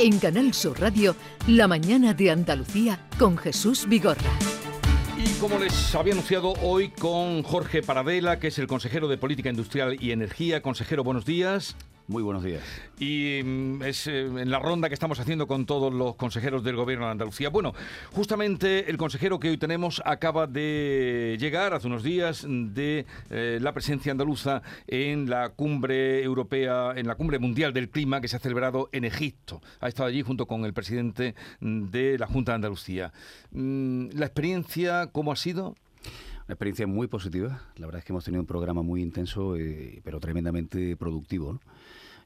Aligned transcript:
En 0.00 0.20
Canal 0.20 0.54
Sur 0.54 0.80
Radio, 0.80 1.16
La 1.48 1.66
mañana 1.66 2.14
de 2.14 2.30
Andalucía 2.30 3.00
con 3.18 3.36
Jesús 3.36 3.88
Vigorra. 3.88 4.30
Y 5.16 5.28
como 5.40 5.58
les 5.58 5.92
había 5.92 6.12
anunciado 6.12 6.52
hoy 6.62 6.90
con 6.90 7.42
Jorge 7.42 7.82
Paradela, 7.82 8.38
que 8.38 8.46
es 8.46 8.58
el 8.60 8.68
consejero 8.68 9.08
de 9.08 9.18
Política 9.18 9.50
Industrial 9.50 9.96
y 10.00 10.12
Energía. 10.12 10.62
Consejero, 10.62 11.02
buenos 11.02 11.24
días. 11.24 11.74
Muy 12.08 12.22
buenos 12.22 12.42
días. 12.42 12.62
Y 12.98 13.42
mm, 13.44 13.82
es 13.82 14.06
eh, 14.06 14.20
en 14.20 14.50
la 14.50 14.58
ronda 14.58 14.88
que 14.88 14.94
estamos 14.94 15.20
haciendo 15.20 15.46
con 15.46 15.66
todos 15.66 15.92
los 15.92 16.16
consejeros 16.16 16.64
del 16.64 16.74
Gobierno 16.74 17.04
de 17.04 17.12
Andalucía. 17.12 17.50
Bueno, 17.50 17.74
justamente 18.12 18.88
el 18.88 18.96
consejero 18.96 19.38
que 19.38 19.50
hoy 19.50 19.58
tenemos 19.58 20.00
acaba 20.06 20.46
de 20.46 21.36
llegar 21.38 21.74
hace 21.74 21.86
unos 21.86 22.02
días 22.02 22.46
de 22.48 23.04
eh, 23.28 23.58
la 23.60 23.74
presencia 23.74 24.10
andaluza 24.10 24.62
en 24.86 25.28
la 25.28 25.50
cumbre 25.50 26.22
europea, 26.22 26.94
en 26.96 27.06
la 27.06 27.14
cumbre 27.14 27.38
mundial 27.38 27.74
del 27.74 27.90
clima 27.90 28.22
que 28.22 28.28
se 28.28 28.36
ha 28.36 28.40
celebrado 28.40 28.88
en 28.92 29.04
Egipto. 29.04 29.60
Ha 29.80 29.88
estado 29.88 30.08
allí 30.08 30.22
junto 30.22 30.46
con 30.46 30.64
el 30.64 30.72
presidente 30.72 31.34
de 31.60 32.16
la 32.16 32.26
Junta 32.26 32.52
de 32.52 32.56
Andalucía. 32.56 33.12
Mm, 33.50 34.12
¿La 34.14 34.24
experiencia 34.24 35.08
cómo 35.12 35.30
ha 35.30 35.36
sido? 35.36 35.74
Una 36.48 36.54
experiencia 36.54 36.86
muy 36.86 37.08
positiva. 37.08 37.60
La 37.76 37.84
verdad 37.84 37.98
es 37.98 38.06
que 38.06 38.12
hemos 38.12 38.24
tenido 38.24 38.40
un 38.40 38.46
programa 38.46 38.80
muy 38.80 39.02
intenso, 39.02 39.54
eh, 39.54 40.00
pero 40.02 40.18
tremendamente 40.18 40.96
productivo. 40.96 41.60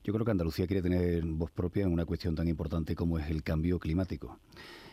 Yo 0.04 0.12
creo 0.12 0.24
que 0.24 0.30
Andalucía 0.30 0.68
quiere 0.68 0.80
tener 0.80 1.24
voz 1.24 1.50
propia 1.50 1.82
en 1.82 1.92
una 1.92 2.04
cuestión 2.04 2.36
tan 2.36 2.46
importante 2.46 2.94
como 2.94 3.18
es 3.18 3.28
el 3.28 3.42
cambio 3.42 3.80
climático. 3.80 4.38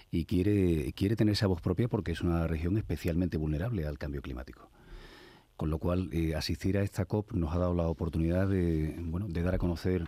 Y 0.09 0.25
quiere, 0.25 0.93
quiere 0.93 1.15
tener 1.15 1.33
esa 1.33 1.45
voz 1.45 1.61
propia 1.61 1.87
porque 1.87 2.11
es 2.11 2.21
una 2.21 2.47
región 2.47 2.75
especialmente 2.79 3.37
vulnerable 3.37 3.85
al 3.85 3.99
cambio 3.99 4.23
climático. 4.23 4.71
Con 5.55 5.69
lo 5.69 5.77
cual, 5.77 6.09
eh, 6.11 6.33
asistir 6.33 6.79
a 6.79 6.81
esta 6.81 7.05
COP 7.05 7.33
nos 7.33 7.53
ha 7.53 7.59
dado 7.59 7.75
la 7.75 7.87
oportunidad 7.87 8.47
de, 8.47 8.95
bueno, 8.99 9.27
de 9.27 9.43
dar 9.43 9.53
a 9.53 9.59
conocer 9.59 10.07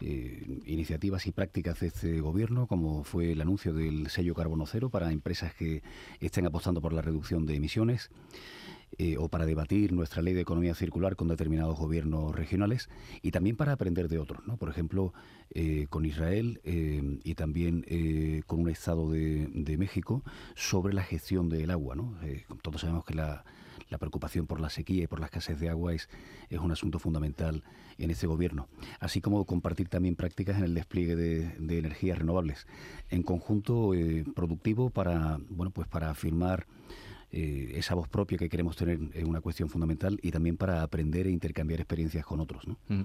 eh, 0.00 0.60
iniciativas 0.66 1.26
y 1.26 1.32
prácticas 1.32 1.80
de 1.80 1.88
este 1.88 2.20
gobierno, 2.20 2.66
como 2.66 3.04
fue 3.04 3.32
el 3.32 3.40
anuncio 3.40 3.72
del 3.72 4.08
sello 4.08 4.34
carbono 4.34 4.64
cero 4.66 4.90
para 4.90 5.10
empresas 5.10 5.54
que 5.54 5.82
estén 6.20 6.46
apostando 6.46 6.80
por 6.80 6.92
la 6.92 7.02
reducción 7.02 7.46
de 7.46 7.56
emisiones. 7.56 8.10
Eh, 8.96 9.18
o 9.18 9.28
para 9.28 9.44
debatir 9.44 9.92
nuestra 9.92 10.22
ley 10.22 10.32
de 10.32 10.40
economía 10.40 10.74
circular 10.74 11.14
con 11.14 11.28
determinados 11.28 11.78
gobiernos 11.78 12.34
regionales 12.34 12.88
y 13.20 13.32
también 13.32 13.54
para 13.54 13.72
aprender 13.72 14.08
de 14.08 14.18
otros, 14.18 14.46
¿no? 14.46 14.56
Por 14.56 14.70
ejemplo, 14.70 15.12
eh, 15.50 15.86
con 15.90 16.06
Israel 16.06 16.58
y 16.64 17.34
también 17.34 17.84
con 18.46 18.60
un 18.60 18.70
Estado 18.70 19.10
de, 19.10 19.76
México 19.78 20.24
sobre 20.54 20.94
la 20.94 21.02
gestión 21.02 21.50
del 21.50 21.70
agua, 21.70 21.96
¿no? 21.96 22.14
todos 22.62 22.80
sabemos 22.80 23.04
que 23.04 23.14
la, 23.14 23.44
preocupación 23.96 24.46
por 24.46 24.60
la 24.60 24.68
sequía 24.68 25.04
y 25.04 25.06
por 25.06 25.20
la 25.20 25.26
escasez 25.26 25.58
de 25.58 25.70
agua 25.70 25.94
es, 25.94 26.10
es 26.50 26.58
un 26.58 26.70
asunto 26.70 26.98
fundamental 26.98 27.62
en 27.96 28.10
este 28.10 28.26
gobierno, 28.26 28.68
así 29.00 29.22
como 29.22 29.44
compartir 29.46 29.88
también 29.88 30.14
prácticas 30.14 30.58
en 30.58 30.64
el 30.64 30.74
despliegue 30.74 31.16
de, 31.16 31.78
energías 31.78 32.18
renovables, 32.18 32.66
en 33.08 33.22
conjunto 33.22 33.92
productivo 34.34 34.90
para, 34.90 35.38
bueno, 35.48 35.70
pues 35.70 35.88
para 35.88 36.10
afirmar 36.10 36.66
eh, 37.30 37.72
esa 37.74 37.94
voz 37.94 38.08
propia 38.08 38.38
que 38.38 38.48
queremos 38.48 38.76
tener 38.76 38.98
es 39.12 39.24
una 39.24 39.42
cuestión 39.42 39.68
fundamental 39.68 40.18
y 40.22 40.30
también 40.30 40.56
para 40.56 40.82
aprender 40.82 41.26
e 41.26 41.30
intercambiar 41.30 41.80
experiencias 41.80 42.24
con 42.24 42.40
otros. 42.40 42.66
¿no? 42.66 42.78
Mm. 42.88 43.02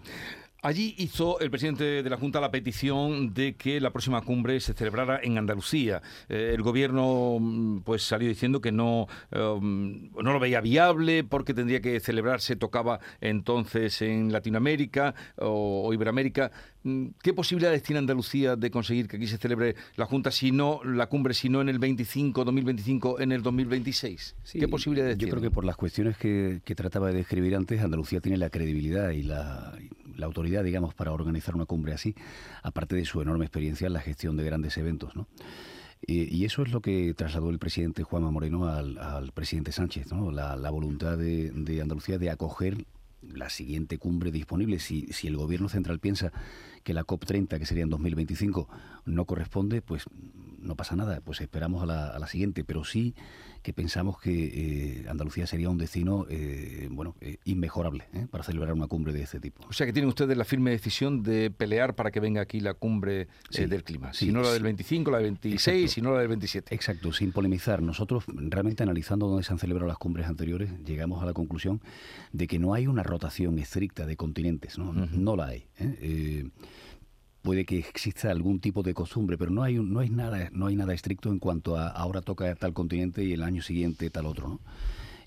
Allí 0.63 0.95
hizo 0.97 1.41
el 1.41 1.51
presidente 1.51 2.01
de 2.01 2.09
la 2.09 2.15
Junta 2.15 2.39
la 2.39 2.49
petición 2.49 3.33
de 3.33 3.55
que 3.55 3.81
la 3.81 3.91
próxima 3.91 4.21
cumbre 4.21 4.61
se 4.61 4.73
celebrara 4.73 5.19
en 5.21 5.37
Andalucía. 5.37 6.01
Eh, 6.29 6.53
el 6.55 6.61
gobierno 6.61 7.37
mm, 7.37 7.81
pues 7.81 8.03
salió 8.03 8.29
diciendo 8.29 8.61
que 8.61 8.71
no, 8.71 9.07
um, 9.35 10.09
no 10.13 10.31
lo 10.31 10.39
veía 10.39 10.61
viable 10.61 11.25
porque 11.25 11.53
tendría 11.53 11.81
que 11.81 11.99
celebrarse, 11.99 12.55
tocaba 12.55 13.01
entonces 13.19 14.01
en 14.03 14.31
Latinoamérica 14.31 15.13
o, 15.35 15.93
Iberoamérica. 15.93 16.49
Mm, 16.83 17.07
¿Qué 17.21 17.33
posibilidades 17.33 17.83
tiene 17.83 17.99
Andalucía 17.99 18.55
de 18.55 18.71
conseguir 18.71 19.09
que 19.09 19.17
aquí 19.17 19.27
se 19.27 19.37
celebre 19.37 19.75
la 19.97 20.05
Junta, 20.05 20.31
si 20.31 20.53
no 20.53 20.79
la 20.85 21.07
cumbre, 21.07 21.33
si 21.33 21.49
no 21.49 21.59
en 21.59 21.67
el 21.67 21.79
25, 21.79 22.45
2025, 22.45 23.19
en 23.19 23.33
el 23.33 23.43
2026? 23.43 24.35
¿Qué 24.53 24.69
posibilidades 24.69 25.15
yo 25.15 25.25
tiene? 25.25 25.29
Yo 25.29 25.39
creo 25.39 25.49
que 25.49 25.53
por 25.53 25.65
las 25.65 25.75
cuestiones 25.75 26.15
que, 26.15 26.61
que, 26.63 26.73
trataba 26.73 27.09
de 27.09 27.15
describir 27.15 27.53
antes, 27.53 27.81
Andalucía 27.81 28.21
tiene 28.21 28.37
la 28.37 28.49
credibilidad 28.49 29.09
y 29.09 29.23
la 29.23 29.73
la 30.15 30.25
autoridad, 30.25 30.63
digamos, 30.63 30.93
para 30.93 31.11
organizar 31.11 31.55
una 31.55 31.65
cumbre 31.65 31.93
así, 31.93 32.15
aparte 32.61 32.95
de 32.95 33.05
su 33.05 33.21
enorme 33.21 33.45
experiencia 33.45 33.87
en 33.87 33.93
la 33.93 34.01
gestión 34.01 34.37
de 34.37 34.43
grandes 34.43 34.77
eventos, 34.77 35.15
¿no? 35.15 35.27
Y, 36.05 36.43
eso 36.43 36.63
es 36.63 36.71
lo 36.73 36.81
que 36.81 37.13
trasladó 37.13 37.49
el 37.49 37.59
presidente 37.59 38.03
Juanma 38.03 38.29
Moreno 38.29 38.67
al, 38.67 39.31
presidente 39.33 39.71
Sánchez, 39.71 40.11
¿no? 40.11 40.31
la, 40.31 40.69
voluntad 40.69 41.17
de, 41.17 41.51
de, 41.51 41.81
Andalucía 41.81 42.17
de 42.17 42.29
acoger 42.29 42.85
la 43.21 43.49
siguiente 43.49 43.97
cumbre 43.97 44.29
disponible. 44.31 44.79
Si, 44.79 45.07
si 45.13 45.27
el 45.27 45.37
gobierno 45.37 45.69
central 45.69 45.99
piensa 45.99 46.33
que 46.83 46.93
la 46.93 47.05
COP30, 47.05 47.57
que 47.57 47.65
sería 47.65 47.83
en 47.83 47.89
2025, 47.89 48.67
no 49.05 49.25
corresponde, 49.25 49.81
pues 49.81 50.03
no 50.63 50.75
pasa 50.75 50.95
nada, 50.95 51.21
pues 51.21 51.41
esperamos 51.41 51.83
a 51.83 51.85
la, 51.85 52.07
a 52.07 52.19
la 52.19 52.27
siguiente, 52.27 52.63
pero 52.63 52.83
sí 52.83 53.13
que 53.63 53.71
pensamos 53.71 54.19
que 54.19 55.03
eh, 55.03 55.05
Andalucía 55.09 55.47
sería 55.47 55.69
un 55.69 55.77
destino 55.77 56.27
eh, 56.29 56.89
bueno 56.91 57.15
eh, 57.21 57.37
inmejorable 57.45 58.03
para 58.29 58.43
celebrar 58.43 58.73
una 58.73 58.87
cumbre 58.87 59.13
de 59.13 59.23
este 59.23 59.39
tipo. 59.39 59.65
O 59.67 59.73
sea 59.73 59.87
que 59.87 59.93
tienen 59.93 60.09
ustedes 60.09 60.37
la 60.37 60.43
firme 60.43 60.71
decisión 60.71 61.23
de 61.23 61.49
pelear 61.49 61.95
para 61.95 62.11
que 62.11 62.19
venga 62.19 62.41
aquí 62.41 62.59
la 62.59 62.73
cumbre 62.73 63.29
del 63.49 63.83
clima, 63.83 64.13
si 64.13 64.31
no 64.31 64.41
la 64.41 64.51
del 64.51 64.63
25, 64.63 65.09
la 65.09 65.17
del 65.17 65.27
26, 65.27 65.89
si 65.89 66.01
no 66.01 66.11
la 66.11 66.19
del 66.19 66.27
27. 66.27 66.75
Exacto, 66.75 67.13
sin 67.13 67.31
polemizar. 67.31 67.81
Nosotros 67.81 68.25
realmente 68.27 68.83
analizando 68.83 69.27
dónde 69.27 69.43
se 69.43 69.53
han 69.53 69.59
celebrado 69.59 69.87
las 69.87 69.97
cumbres 69.97 70.27
anteriores, 70.27 70.69
llegamos 70.85 71.23
a 71.23 71.25
la 71.25 71.33
conclusión 71.33 71.81
de 72.33 72.47
que 72.47 72.59
no 72.59 72.73
hay 72.73 72.87
una 72.87 73.01
rotación 73.01 73.57
estricta 73.59 74.05
de 74.05 74.17
continentes, 74.17 74.77
no, 74.77 74.91
no 74.93 75.35
la 75.37 75.47
hay 75.47 75.65
puede 77.43 77.65
que 77.65 77.77
exista 77.77 78.31
algún 78.31 78.59
tipo 78.59 78.81
de 78.81 78.93
costumbre, 78.93 79.37
pero 79.37 79.51
no 79.51 79.61
hay, 79.61 79.75
no 79.75 79.99
hay, 79.99 80.09
nada, 80.09 80.49
no 80.53 80.67
hay 80.67 80.75
nada 80.75 80.93
estricto 80.93 81.29
en 81.29 81.39
cuanto 81.39 81.77
a 81.77 81.89
ahora 81.89 82.21
toca 82.21 82.55
tal 82.55 82.73
continente 82.73 83.23
y 83.23 83.33
el 83.33 83.43
año 83.43 83.61
siguiente 83.61 84.09
tal 84.09 84.25
otro. 84.25 84.47
¿no? 84.47 84.59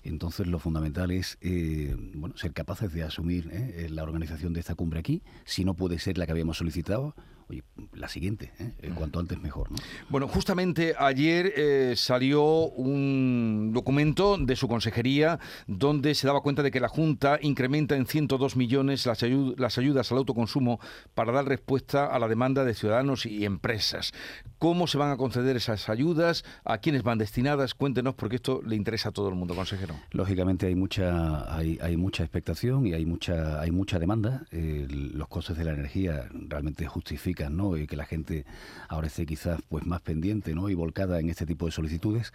Entonces 0.03 0.47
lo 0.47 0.57
fundamental 0.57 1.11
es 1.11 1.37
eh, 1.41 1.95
bueno, 2.15 2.35
ser 2.35 2.53
capaces 2.53 2.91
de 2.91 3.03
asumir 3.03 3.49
¿eh? 3.51 3.87
la 3.91 4.03
organización 4.03 4.51
de 4.51 4.59
esta 4.59 4.75
cumbre 4.75 4.99
aquí, 4.99 5.21
si 5.45 5.63
no 5.63 5.75
puede 5.75 5.99
ser 5.99 6.17
la 6.17 6.25
que 6.25 6.31
habíamos 6.31 6.57
solicitado, 6.57 7.13
oye, 7.49 7.63
la 7.93 8.09
siguiente, 8.09 8.51
¿eh? 8.59 8.73
Eh, 8.81 8.91
cuanto 8.93 9.19
antes 9.19 9.39
mejor. 9.39 9.71
¿no? 9.71 9.77
Bueno, 10.09 10.27
justamente 10.27 10.95
ayer 10.97 11.53
eh, 11.55 11.93
salió 11.95 12.43
un 12.43 13.71
documento 13.73 14.37
de 14.37 14.55
su 14.55 14.67
consejería 14.67 15.39
donde 15.67 16.13
se 16.15 16.27
daba 16.27 16.41
cuenta 16.41 16.63
de 16.63 16.71
que 16.71 16.79
la 16.79 16.89
Junta 16.89 17.39
incrementa 17.41 17.95
en 17.95 18.05
102 18.05 18.55
millones 18.55 19.05
las, 19.05 19.23
las 19.57 19.77
ayudas 19.77 20.11
al 20.11 20.17
autoconsumo 20.17 20.79
para 21.13 21.31
dar 21.31 21.45
respuesta 21.45 22.05
a 22.05 22.19
la 22.19 22.27
demanda 22.27 22.65
de 22.65 22.73
ciudadanos 22.73 23.25
y 23.25 23.45
empresas. 23.45 24.13
¿Cómo 24.59 24.87
se 24.87 24.97
van 24.97 25.11
a 25.11 25.17
conceder 25.17 25.55
esas 25.55 25.89
ayudas? 25.89 26.43
¿A 26.65 26.79
quiénes 26.79 27.03
van 27.03 27.17
destinadas? 27.17 27.73
Cuéntenos 27.73 28.15
porque 28.15 28.37
esto 28.37 28.61
le 28.65 28.75
interesa 28.75 29.09
a 29.09 29.11
todo 29.11 29.29
el 29.29 29.35
mundo, 29.35 29.55
consejero. 29.55 29.95
Lógicamente 30.11 30.67
hay 30.67 30.75
mucha 30.75 31.55
hay, 31.55 31.77
hay 31.81 31.95
mucha 31.95 32.23
expectación 32.23 32.87
y 32.87 32.93
hay 32.93 33.05
mucha 33.05 33.61
hay 33.61 33.71
mucha 33.71 33.99
demanda. 33.99 34.45
los 34.51 35.27
costes 35.27 35.57
de 35.57 35.63
la 35.63 35.73
energía 35.73 36.27
realmente 36.31 36.85
justifican 36.87 37.36
¿no? 37.45 37.77
Y 37.77 37.87
que 37.87 37.95
la 37.95 38.05
gente 38.05 38.45
ahora 38.89 39.07
esté 39.07 39.25
quizás 39.25 39.61
pues 39.69 39.85
más 39.85 40.01
pendiente 40.01 40.53
¿no? 40.55 40.69
y 40.69 40.73
volcada 40.73 41.19
en 41.19 41.29
este 41.29 41.45
tipo 41.45 41.65
de 41.65 41.71
solicitudes. 41.71 42.33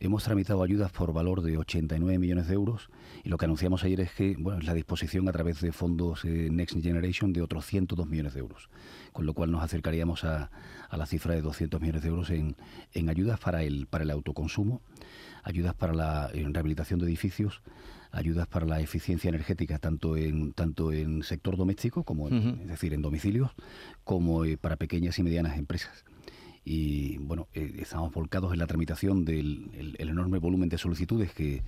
Hemos 0.00 0.24
tramitado 0.24 0.62
ayudas 0.62 0.90
por 0.92 1.12
valor 1.12 1.42
de 1.42 1.56
89 1.58 2.18
millones 2.18 2.48
de 2.48 2.54
euros 2.54 2.90
y 3.22 3.28
lo 3.28 3.38
que 3.38 3.44
anunciamos 3.44 3.84
ayer 3.84 4.00
es 4.00 4.12
que 4.12 4.36
bueno, 4.38 4.58
es 4.58 4.66
la 4.66 4.74
disposición 4.74 5.28
a 5.28 5.32
través 5.32 5.60
de 5.60 5.72
fondos 5.72 6.24
eh, 6.24 6.48
Next 6.50 6.80
Generation 6.80 7.32
de 7.32 7.42
otros 7.42 7.66
102 7.66 8.06
millones 8.08 8.34
de 8.34 8.40
euros, 8.40 8.68
con 9.12 9.26
lo 9.26 9.34
cual 9.34 9.50
nos 9.50 9.62
acercaríamos 9.62 10.24
a, 10.24 10.50
a 10.88 10.96
la 10.96 11.06
cifra 11.06 11.34
de 11.34 11.42
200 11.42 11.80
millones 11.80 12.02
de 12.02 12.08
euros 12.08 12.30
en, 12.30 12.56
en 12.92 13.08
ayudas 13.08 13.38
para 13.38 13.62
el, 13.62 13.86
para 13.86 14.04
el 14.04 14.10
autoconsumo, 14.10 14.80
ayudas 15.42 15.74
para 15.74 15.94
la 15.94 16.28
rehabilitación 16.28 17.00
de 17.00 17.06
edificios, 17.06 17.62
ayudas 18.12 18.46
para 18.46 18.66
la 18.66 18.80
eficiencia 18.80 19.28
energética 19.28 19.78
tanto 19.78 20.16
en 20.16 20.52
tanto 20.52 20.92
en 20.92 21.22
sector 21.22 21.56
doméstico 21.56 22.02
como 22.04 22.28
es 22.28 22.66
decir 22.66 22.92
en 22.92 23.02
domicilios 23.02 23.50
como 24.04 24.44
eh, 24.44 24.56
para 24.56 24.76
pequeñas 24.76 25.18
y 25.18 25.22
medianas 25.22 25.56
empresas. 25.58 26.04
Y 26.64 27.18
bueno 27.18 27.48
eh, 27.54 27.76
estamos 27.78 28.12
volcados 28.12 28.52
en 28.52 28.58
la 28.58 28.66
tramitación 28.66 29.24
del 29.24 29.96
enorme 29.98 30.38
volumen 30.38 30.68
de 30.68 30.78
solicitudes 30.78 31.32
que 31.32 31.62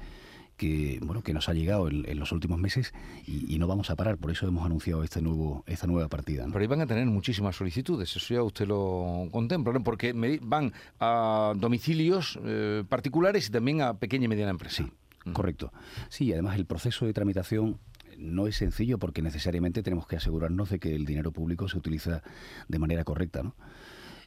que 0.57 0.99
bueno 1.03 1.23
que 1.23 1.33
nos 1.33 1.49
ha 1.49 1.55
llegado 1.55 1.89
en, 1.89 2.19
los 2.19 2.33
últimos 2.33 2.59
meses 2.59 2.93
y, 3.27 3.59
no 3.59 3.67
vamos 3.67 3.91
a 3.91 3.97
parar. 3.97 4.19
Por 4.19 4.31
eso 4.31 4.47
hemos 4.47 4.65
anunciado 4.65 5.05
este 5.05 5.23
nuevo 5.23 5.65
esta 5.67 5.87
nueva 5.87 6.09
partida 6.09 6.45
pero 6.47 6.61
ahí 6.61 6.67
van 6.67 6.81
a 6.81 6.87
tener 6.87 7.07
muchísimas 7.07 7.57
solicitudes 7.57 8.15
eso 8.17 8.35
ya 8.35 8.43
usted 8.43 8.67
lo 8.67 9.29
contempla 9.31 9.79
porque 9.81 10.13
van 10.43 10.73
a 11.01 11.53
domicilios 11.57 12.39
eh, 12.45 12.85
particulares 12.89 13.49
y 13.49 13.53
también 13.53 13.83
a 13.83 13.95
pequeña 13.95 14.25
y 14.25 14.29
mediana 14.29 14.51
empresa. 14.51 14.85
Sí 14.85 14.93
Correcto. 15.33 15.73
Sí, 16.09 16.33
además 16.33 16.57
el 16.57 16.67
proceso 16.67 17.07
de 17.07 17.13
tramitación 17.13 17.79
no 18.19 18.47
es 18.47 18.57
sencillo 18.57 18.99
porque 18.99 19.23
necesariamente 19.23 19.83
tenemos 19.83 20.07
que 20.07 20.17
asegurarnos 20.17 20.71
de 20.71 20.79
que 20.79 20.95
el 20.95 21.05
dinero 21.05 21.33
público 21.33 21.69
se 21.69 21.79
utiliza 21.79 22.23
de 22.69 22.79
manera 22.79 23.05
correcta, 23.05 23.43
¿no? 23.43 23.55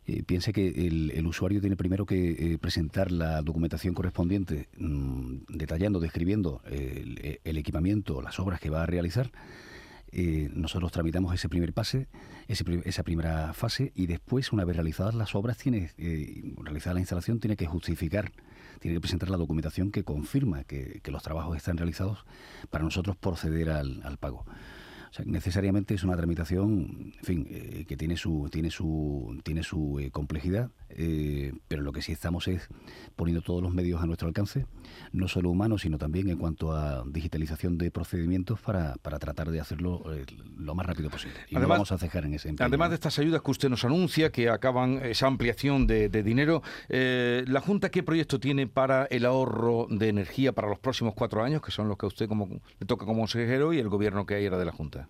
Eh, 0.07 0.23
piense 0.23 0.53
que 0.53 0.67
el, 0.67 1.25
usuario 1.25 1.59
tiene 1.61 1.75
primero 1.75 2.05
que 2.05 2.53
eh, 2.53 2.57
presentar 2.59 3.11
la 3.11 3.41
documentación 3.41 3.95
correspondiente, 3.95 4.69
mm, 4.77 5.45
detallando, 5.49 5.99
describiendo 5.99 6.61
el, 6.65 7.57
equipamiento, 7.57 8.21
las 8.21 8.39
obras 8.39 8.59
que 8.59 8.69
va 8.69 8.83
a 8.83 8.85
realizar. 8.85 9.31
eh, 10.17 10.49
nosotros 10.53 10.91
tramitamos 10.93 11.33
ese 11.33 11.49
primer 11.49 11.73
pase, 11.73 12.07
esa 12.47 13.03
primera 13.03 13.53
fase, 13.53 13.91
y 13.95 14.05
después, 14.05 14.53
una 14.53 14.63
vez 14.63 14.77
realizadas 14.77 15.13
las 15.13 15.35
obras, 15.35 15.57
tiene, 15.57 15.91
eh, 15.97 16.53
realizada 16.63 16.93
la 16.93 16.99
instalación, 17.01 17.39
tiene 17.39 17.57
que 17.57 17.65
justificar, 17.65 18.31
tiene 18.79 18.95
que 18.95 19.01
presentar 19.01 19.29
la 19.29 19.37
documentación 19.37 19.91
que 19.91 20.03
confirma 20.03 20.63
que, 20.63 21.01
los 21.07 21.23
trabajos 21.23 21.57
están 21.57 21.77
realizados 21.77 22.25
para 22.69 22.83
nosotros 22.85 23.17
proceder 23.17 23.69
al 23.69 24.17
pago 24.17 24.45
necesariamente 25.23 25.93
es 25.93 26.03
una 26.03 26.17
tramitación, 26.17 27.13
en 27.17 27.23
fin, 27.23 27.47
eh, 27.49 27.85
que 27.87 27.95
tiene 27.95 28.17
su 28.17 28.49
tiene 28.51 28.71
su 28.71 29.39
tiene 29.43 29.63
su 29.63 29.99
eh, 29.99 30.11
complejidad, 30.11 30.71
eh, 30.95 31.53
pero 31.67 31.81
lo 31.81 31.91
que 31.91 32.01
sí 32.01 32.11
estamos 32.11 32.47
es 32.47 32.67
poniendo 33.15 33.41
todos 33.41 33.61
los 33.61 33.73
medios 33.73 34.01
a 34.01 34.05
nuestro 34.05 34.27
alcance, 34.27 34.65
no 35.11 35.27
solo 35.27 35.49
humanos, 35.49 35.81
sino 35.81 35.97
también 35.97 36.29
en 36.29 36.37
cuanto 36.37 36.73
a 36.73 37.03
digitalización 37.05 37.77
de 37.77 37.91
procedimientos 37.91 38.59
para, 38.61 38.95
para 39.01 39.19
tratar 39.19 39.51
de 39.51 39.59
hacerlo 39.59 40.03
lo 40.57 40.75
más 40.75 40.85
rápido 40.85 41.09
posible. 41.09 41.37
Y 41.49 41.55
además, 41.55 41.77
vamos 41.77 41.91
a 41.91 41.97
cejar 41.97 42.25
en 42.25 42.33
ese 42.33 42.49
empeño. 42.49 42.67
Además 42.67 42.89
de 42.89 42.95
estas 42.95 43.19
ayudas 43.19 43.41
que 43.41 43.51
usted 43.51 43.69
nos 43.69 43.83
anuncia, 43.85 44.31
que 44.31 44.49
acaban 44.49 44.99
esa 45.03 45.27
ampliación 45.27 45.87
de, 45.87 46.09
de 46.09 46.23
dinero, 46.23 46.61
¿la 46.89 47.61
Junta 47.61 47.89
qué 47.89 48.03
proyecto 48.03 48.39
tiene 48.39 48.67
para 48.67 49.05
el 49.05 49.25
ahorro 49.25 49.87
de 49.89 50.09
energía 50.09 50.51
para 50.53 50.67
los 50.67 50.79
próximos 50.79 51.13
cuatro 51.13 51.43
años, 51.43 51.61
que 51.61 51.71
son 51.71 51.87
los 51.87 51.97
que 51.97 52.05
a 52.05 52.07
usted 52.07 52.27
como, 52.27 52.47
le 52.79 52.85
toca 52.85 53.05
como 53.05 53.21
consejero 53.21 53.73
y 53.73 53.79
el 53.79 53.89
gobierno 53.89 54.25
que 54.25 54.35
hay 54.35 54.45
era 54.45 54.57
de 54.57 54.65
la 54.65 54.71
Junta? 54.71 55.07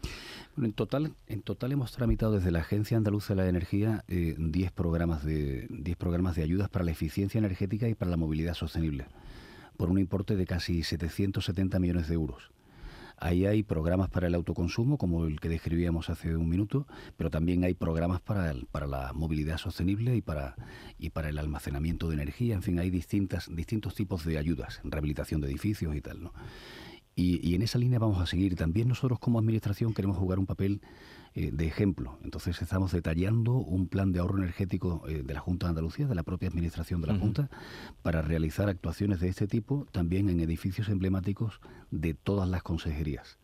En 0.58 0.74
total, 0.74 1.14
en 1.28 1.42
total 1.42 1.72
hemos 1.72 1.92
tramitado 1.92 2.34
desde 2.34 2.52
la 2.52 2.60
Agencia 2.60 2.98
Andaluza 2.98 3.36
de 3.36 3.42
la 3.42 3.50
Energía 3.50 4.04
10 4.08 4.38
eh, 4.38 4.72
programas 4.74 5.24
de 5.24 5.68
10 5.70 5.98
programas 5.98 6.36
de 6.36 6.44
ayudas 6.44 6.70
para 6.70 6.86
la 6.86 6.92
eficiencia 6.92 7.38
energética 7.40 7.88
y 7.90 7.96
para 7.96 8.12
la 8.12 8.18
movilidad 8.18 8.54
sostenible, 8.54 9.08
por 9.78 9.90
un 9.90 10.00
importe 10.00 10.36
de 10.36 10.46
casi 10.46 10.84
770 10.84 11.80
millones 11.80 12.08
de 12.08 12.14
euros. 12.14 12.52
Ahí 13.18 13.46
hay 13.46 13.64
programas 13.64 14.10
para 14.10 14.28
el 14.28 14.36
autoconsumo, 14.36 14.98
como 14.98 15.26
el 15.26 15.40
que 15.40 15.48
describíamos 15.48 16.10
hace 16.10 16.36
un 16.36 16.50
minuto, 16.50 16.86
pero 17.16 17.30
también 17.30 17.64
hay 17.64 17.74
programas 17.74 18.20
para, 18.20 18.54
para 18.72 18.88
la 18.88 19.14
movilidad 19.14 19.58
sostenible 19.58 20.16
y 20.18 20.22
para, 20.22 20.56
y 21.00 21.12
para 21.12 21.30
el 21.30 21.38
almacenamiento 21.38 22.10
de 22.10 22.16
energía. 22.16 22.56
En 22.56 22.62
fin, 22.62 22.78
hay 22.78 22.90
distintas, 22.90 23.50
distintos 23.54 23.96
tipos 23.96 24.26
de 24.26 24.38
ayudas, 24.38 24.82
rehabilitación 24.84 25.40
de 25.40 25.48
edificios 25.48 25.96
y 25.96 26.02
tal. 26.02 26.30
Y, 27.18 27.56
en 27.56 27.62
esa 27.62 27.80
línea 27.80 27.98
vamos 27.98 28.20
a 28.20 28.26
seguir. 28.26 28.56
También 28.56 28.90
nosotros 28.90 29.20
como 29.20 29.40
Administración 29.40 29.94
queremos 29.94 30.18
jugar 30.18 30.38
un 30.38 30.46
papel 30.46 30.82
eh, 31.34 31.50
de 31.54 31.66
ejemplo. 31.66 32.20
Entonces 32.24 32.62
estamos 32.62 32.92
detallando 32.92 33.54
un 33.54 33.88
plan 33.88 34.12
de 34.12 34.20
ahorro 34.20 34.38
energético 34.38 35.02
eh, 35.08 35.24
de 35.24 35.34
la 35.34 35.40
Junta 35.40 35.66
de 35.66 35.70
Andalucía, 35.70 36.08
de 36.08 36.16
la 36.16 36.24
propia 36.24 36.50
Administración 36.50 37.00
de 37.00 37.08
la 37.08 37.18
Junta, 37.18 37.50
para 38.02 38.22
realizar 38.22 38.68
actuaciones 38.68 39.22
de 39.22 39.30
este 39.30 39.48
tipo 39.48 39.88
también 39.94 40.30
en 40.30 40.42
edificios 40.42 40.90
emblemáticos 40.90 41.62
de 41.90 42.16
todas 42.16 42.50
las 42.50 42.64
consejerías. 42.64 43.40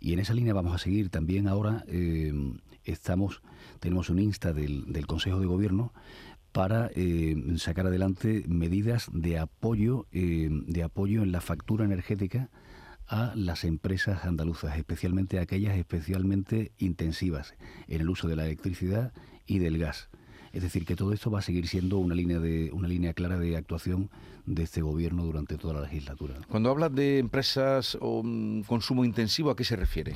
Y 0.00 0.12
en 0.12 0.18
esa 0.18 0.34
línea 0.34 0.52
vamos 0.52 0.74
a 0.74 0.78
seguir. 0.78 1.08
También 1.08 1.46
ahora 1.46 1.84
eh, 1.86 2.32
estamos, 2.82 3.40
tenemos 3.78 4.10
un 4.10 4.18
insta 4.18 4.52
del, 4.52 4.92
del 4.92 5.06
Consejo 5.06 5.38
de 5.38 5.46
Gobierno 5.46 5.92
para 6.50 6.90
sacar 7.58 7.86
adelante 7.86 8.42
medidas 8.48 9.10
de 9.12 9.38
apoyo, 9.38 10.06
de 10.10 10.82
apoyo 10.82 11.22
en 11.22 11.30
la 11.30 11.42
factura 11.42 11.84
energética 11.84 12.48
a 13.08 13.32
las 13.34 13.64
empresas 13.64 14.24
andaluzas, 14.24 14.76
especialmente 14.76 15.38
aquellas 15.38 15.76
especialmente 15.76 16.72
intensivas 16.78 17.54
en 17.88 18.00
el 18.00 18.10
uso 18.10 18.28
de 18.28 18.36
la 18.36 18.44
electricidad 18.44 19.12
y 19.46 19.58
del 19.58 19.78
gas. 19.78 20.08
Es 20.52 20.62
decir, 20.62 20.86
que 20.86 20.96
todo 20.96 21.12
esto 21.12 21.30
va 21.30 21.40
a 21.40 21.42
seguir 21.42 21.68
siendo 21.68 21.98
una 21.98 22.14
línea 22.14 22.38
de 22.38 22.70
una 22.72 22.88
línea 22.88 23.12
clara 23.12 23.38
de 23.38 23.58
actuación 23.58 24.08
de 24.46 24.62
este 24.62 24.80
gobierno 24.80 25.24
durante 25.24 25.58
toda 25.58 25.74
la 25.74 25.80
legislatura. 25.82 26.34
Cuando 26.48 26.70
hablas 26.70 26.94
de 26.94 27.18
empresas 27.18 27.98
o 28.00 28.22
consumo 28.66 29.04
intensivo, 29.04 29.50
¿a 29.50 29.56
qué 29.56 29.64
se 29.64 29.76
refiere? 29.76 30.14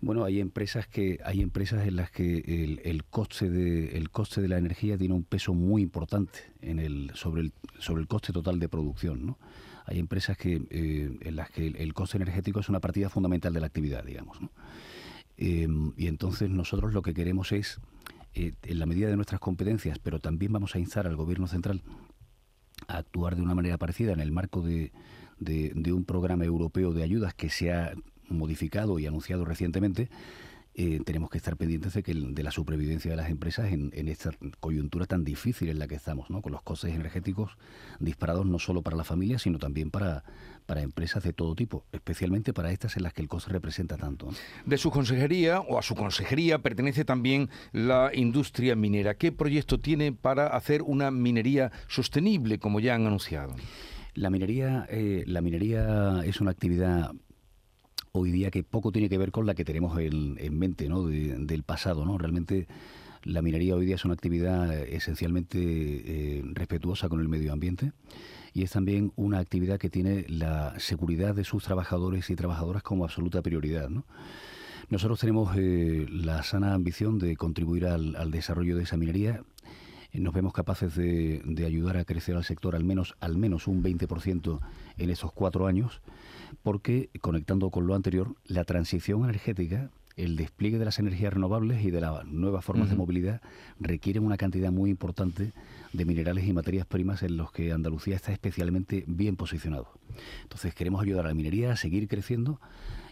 Bueno, 0.00 0.24
hay 0.24 0.40
empresas 0.40 0.86
que 0.86 1.18
hay 1.24 1.42
empresas 1.42 1.86
en 1.86 1.96
las 1.96 2.10
que 2.10 2.38
el, 2.38 2.80
el, 2.84 3.04
coste 3.04 3.50
de 3.50 3.96
el 3.98 4.08
coste 4.10 4.40
de 4.40 4.48
la 4.48 4.56
energía 4.56 4.96
tiene 4.96 5.14
un 5.14 5.24
peso 5.24 5.52
muy 5.52 5.82
importante 5.82 6.38
en 6.62 6.78
el 6.78 7.10
sobre 7.14 7.42
el 7.42 7.52
sobre 7.78 8.00
el 8.00 8.08
coste 8.08 8.32
total 8.32 8.58
de 8.58 8.68
producción, 8.68 9.26
¿no? 9.26 9.38
Hay 9.86 9.98
empresas 9.98 10.36
que, 10.36 10.62
eh, 10.70 11.18
en 11.20 11.36
las 11.36 11.50
que 11.50 11.66
el, 11.66 11.94
coste 11.94 12.16
energético 12.16 12.60
es 12.60 12.68
una 12.68 12.80
partida 12.80 13.08
fundamental 13.08 13.52
de 13.52 13.60
la 13.60 13.66
actividad, 13.66 14.04
digamos. 14.04 14.38
Em, 15.36 15.92
y 15.96 16.06
entonces 16.06 16.50
nosotros 16.50 16.92
lo 16.92 17.02
que 17.02 17.14
queremos 17.14 17.52
es, 17.52 17.80
eh, 18.34 18.52
en 18.62 18.78
la 18.78 18.86
medida 18.86 19.08
de 19.08 19.16
nuestras 19.16 19.40
competencias, 19.40 19.98
pero 19.98 20.18
también 20.20 20.52
vamos 20.52 20.74
a 20.74 20.78
instar 20.78 21.06
al 21.06 21.16
Gobierno 21.16 21.46
Central 21.46 21.82
a 22.88 22.98
actuar 22.98 23.36
de 23.36 23.42
una 23.42 23.54
manera 23.54 23.78
parecida 23.78 24.12
en 24.12 24.20
el 24.20 24.32
marco 24.32 24.62
de, 24.62 24.92
de 25.38 25.92
un 25.92 26.04
programa 26.04 26.44
europeo 26.44 26.92
de 26.92 27.02
ayudas 27.02 27.34
que 27.34 27.48
se 27.48 27.72
ha 27.72 27.94
modificado 28.28 28.98
y 28.98 29.06
anunciado 29.06 29.44
recientemente, 29.44 30.08
eh, 30.74 31.00
tenemos 31.04 31.28
que 31.28 31.36
estar 31.36 31.56
pendientes 31.56 31.92
de, 31.92 32.02
que, 32.02 32.14
de 32.14 32.42
la 32.42 32.50
supervivencia 32.50 33.10
de 33.10 33.16
las 33.16 33.30
empresas 33.30 33.70
en, 33.72 33.92
esta 34.08 34.30
coyuntura 34.58 35.04
tan 35.04 35.22
difícil 35.22 35.68
en 35.68 35.78
la 35.78 35.86
que 35.86 35.94
estamos, 35.94 36.30
¿no? 36.30 36.40
con 36.40 36.52
los 36.52 36.62
costes 36.62 36.94
energéticos 36.94 37.58
disparados 38.00 38.46
no 38.46 38.58
solo 38.58 38.80
para 38.80 38.96
la 38.96 39.04
familia, 39.04 39.38
sino 39.38 39.58
también 39.58 39.90
para, 39.90 40.24
para 40.64 40.80
empresas 40.80 41.22
de 41.24 41.34
todo 41.34 41.54
tipo, 41.54 41.84
especialmente 41.92 42.54
para 42.54 42.72
estas 42.72 42.96
en 42.96 43.02
las 43.02 43.12
que 43.12 43.20
el 43.20 43.28
coste 43.28 43.50
representa 43.52 43.98
tanto. 43.98 44.30
De 44.64 44.78
su 44.78 44.90
consejería 44.90 45.60
o 45.60 45.78
a 45.78 45.82
su 45.82 45.94
consejería 45.94 46.60
pertenece 46.60 47.04
también 47.04 47.50
la 47.72 48.10
industria 48.14 48.74
minera. 48.74 49.14
¿Qué 49.14 49.30
proyecto 49.30 49.78
tiene 49.78 50.12
para 50.12 50.46
hacer 50.46 50.82
una 50.82 51.10
minería 51.10 51.70
sostenible, 51.86 52.58
como 52.58 52.80
ya 52.80 52.94
han 52.94 53.06
anunciado? 53.06 53.54
La 54.14 54.30
minería, 54.30 54.86
eh, 54.90 55.24
la 55.26 55.40
minería 55.40 56.22
es 56.24 56.40
una 56.40 56.50
actividad 56.50 57.12
hoy 58.14 58.30
día 58.30 58.50
que 58.50 58.62
poco 58.62 58.92
tiene 58.92 59.08
que 59.08 59.16
ver 59.16 59.32
con 59.32 59.46
la 59.46 59.54
que 59.54 59.64
tenemos 59.64 59.98
en, 59.98 60.58
mente 60.58 60.88
¿no? 60.88 61.06
del 61.06 61.62
pasado. 61.62 62.04
¿no? 62.04 62.18
Realmente 62.18 62.66
la 63.24 63.40
minería 63.40 63.74
hoy 63.74 63.86
día 63.86 63.94
es 63.94 64.04
una 64.04 64.14
actividad 64.14 64.72
esencialmente 64.74 65.58
eh, 65.58 66.42
respetuosa 66.52 67.08
con 67.08 67.20
el 67.20 67.28
medio 67.28 67.52
ambiente 67.52 67.92
y 68.52 68.64
es 68.64 68.70
también 68.70 69.12
una 69.16 69.38
actividad 69.38 69.78
que 69.78 69.88
tiene 69.88 70.26
la 70.28 70.78
seguridad 70.78 71.34
de 71.34 71.44
sus 71.44 71.64
trabajadores 71.64 72.28
y 72.28 72.36
trabajadoras 72.36 72.82
como 72.82 73.04
absoluta 73.04 73.40
prioridad. 73.40 73.88
¿no? 73.88 74.04
Nosotros 74.90 75.18
tenemos 75.18 75.56
eh, 75.56 76.06
la 76.10 76.42
sana 76.42 76.74
ambición 76.74 77.18
de 77.18 77.34
contribuir 77.36 77.86
al, 77.86 78.30
desarrollo 78.30 78.76
de 78.76 78.82
esa 78.82 78.98
minería 78.98 79.42
nos 80.12 80.34
vemos 80.34 80.52
capaces 80.52 80.94
de, 80.94 81.40
de, 81.44 81.64
ayudar 81.64 81.96
a 81.96 82.04
crecer 82.04 82.36
al 82.36 82.44
sector 82.44 82.76
al 82.76 82.84
menos, 82.84 83.14
al 83.20 83.36
menos 83.36 83.66
un 83.66 83.82
20% 83.82 84.60
en 84.98 85.10
esos 85.10 85.32
cuatro 85.32 85.66
años 85.66 86.02
porque, 86.62 87.10
conectando 87.20 87.70
con 87.70 87.86
lo 87.86 87.94
anterior, 87.94 88.34
la 88.44 88.64
transición 88.64 89.24
energética, 89.24 89.90
el 90.16 90.36
despliegue 90.36 90.78
de 90.78 90.84
las 90.84 90.98
energías 90.98 91.32
renovables 91.32 91.84
y 91.84 91.90
de 91.90 92.00
las 92.00 92.24
nuevas 92.26 92.64
formas 92.64 92.90
de 92.90 92.96
movilidad 92.96 93.40
requieren 93.80 94.24
una 94.24 94.36
cantidad 94.36 94.70
muy 94.70 94.90
importante 94.90 95.52
de 95.92 96.04
minerales 96.04 96.46
y 96.46 96.52
materias 96.52 96.86
primas 96.86 97.22
en 97.22 97.36
los 97.36 97.52
que 97.52 97.72
Andalucía 97.72 98.16
está 98.16 98.32
especialmente 98.32 99.04
bien 99.06 99.36
posicionado. 99.36 99.88
Entonces 100.42 100.74
queremos 100.74 101.02
ayudar 101.02 101.24
a 101.24 101.28
la 101.28 101.34
minería 101.34 101.72
a 101.72 101.76
seguir 101.76 102.08
creciendo 102.08 102.60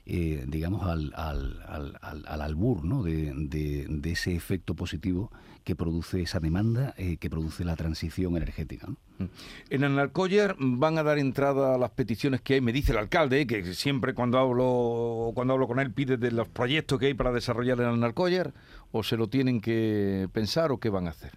eh, 0.06 0.44
digamos, 0.46 0.86
al, 0.86 1.12
al, 1.14 1.60
al, 1.66 2.24
al 2.26 2.40
albur 2.40 2.84
¿no? 2.84 3.02
de, 3.02 3.32
de, 3.34 4.10
ese 4.10 4.34
efecto 4.34 4.74
positivo 4.74 5.30
que 5.64 5.76
produce 5.76 6.22
esa 6.22 6.40
demanda, 6.40 6.94
eh, 6.96 7.16
que 7.18 7.30
produce 7.30 7.64
la 7.64 7.76
transición 7.76 8.36
energética. 8.36 8.86
¿no? 8.88 8.96
Mm. 9.18 9.30
En 9.70 9.84
Analcoyer 9.84 10.56
van 10.58 10.98
a 10.98 11.02
dar 11.02 11.18
entrada 11.18 11.74
a 11.74 11.78
las 11.78 11.90
peticiones 11.90 12.40
que 12.40 12.54
hay, 12.54 12.60
me 12.60 12.72
dice 12.72 12.92
el 12.92 12.98
alcalde, 12.98 13.46
que 13.46 13.74
siempre 13.74 14.14
cuando 14.14 14.38
hablo, 14.38 15.32
cuando 15.34 15.54
hablo 15.54 15.68
con 15.68 15.78
él 15.80 15.92
pide 15.92 16.16
de 16.16 16.30
los 16.30 16.48
proyectos 16.48 16.98
que 16.98 17.06
hay 17.06 17.14
para 17.14 17.32
desarrollar 17.32 17.80
en 17.80 17.86
Analcoyer, 17.86 18.52
o 18.92 19.02
se 19.02 19.16
lo 19.16 19.28
tienen 19.28 19.60
que 19.60 20.28
pensar 20.32 20.72
o 20.72 20.78
qué 20.78 20.88
van 20.88 21.06
a 21.06 21.10
hacer. 21.10 21.32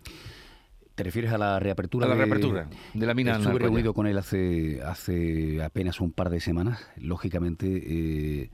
¿Te 0.96 1.04
refieres 1.04 1.32
a 1.32 1.38
la 1.38 1.60
reapertura? 1.60 2.06
A 2.06 2.10
la 2.10 2.16
reapertura 2.16 2.68
de, 2.94 3.06
la 3.06 3.14
mina. 3.14 3.38
Estuve 3.38 3.60
reunido 3.60 3.94
con 3.94 4.06
él 4.06 4.18
hace, 4.18 4.82
hace 4.84 5.64
apenas 5.64 6.00
un 6.00 6.12
par 6.12 6.30
de 6.30 6.40
semanas. 6.40 6.88
Lógicamente, 6.98 7.68
eh, 7.68 8.50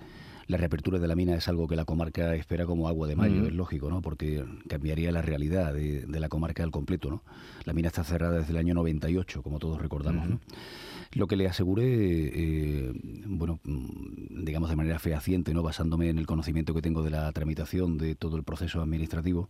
la 0.48 0.58
reapertura 0.58 1.00
de 1.00 1.08
la 1.08 1.16
mina 1.16 1.36
es 1.36 1.50
algo 1.50 1.68
que 1.68 1.76
la 1.76 1.84
comarca 1.84 2.34
espera 2.36 2.66
como 2.66 2.88
agua 2.88 3.08
de 3.08 3.16
mayo, 3.16 3.46
es 3.46 3.54
lógico, 3.54 3.90
¿no? 3.90 4.02
Porque 4.02 4.44
cambiaría 4.68 5.12
la 5.12 5.22
realidad 5.22 5.74
de, 5.74 6.06
la 6.08 6.30
comarca 6.30 6.64
al 6.64 6.72
completo, 6.72 7.10
¿no? 7.10 7.24
La 7.66 7.74
mina 7.74 7.90
está 7.90 8.04
cerrada 8.04 8.40
desde 8.40 8.52
el 8.52 8.58
año 8.58 8.74
98, 8.74 9.44
como 9.44 9.60
todos 9.60 9.82
recordamos, 9.82 10.28
¿no? 10.28 10.40
Lo 11.14 11.28
que 11.28 11.36
le 11.36 11.48
aseguré, 11.48 11.86
eh, 11.86 12.92
bueno, 13.26 13.60
mm, 13.64 14.44
digamos 14.44 14.70
de 14.70 14.76
manera 14.76 14.98
fehaciente, 14.98 15.54
¿no? 15.54 15.62
Basándome 15.62 16.10
en 16.10 16.18
el 16.18 16.26
conocimiento 16.26 16.74
que 16.74 16.82
tengo 16.82 17.04
de 17.04 17.12
la 17.12 17.32
tramitación 17.32 17.98
de 17.98 18.16
todo 18.16 18.38
el 18.38 18.44
proceso 18.44 18.82
administrativo, 18.82 19.50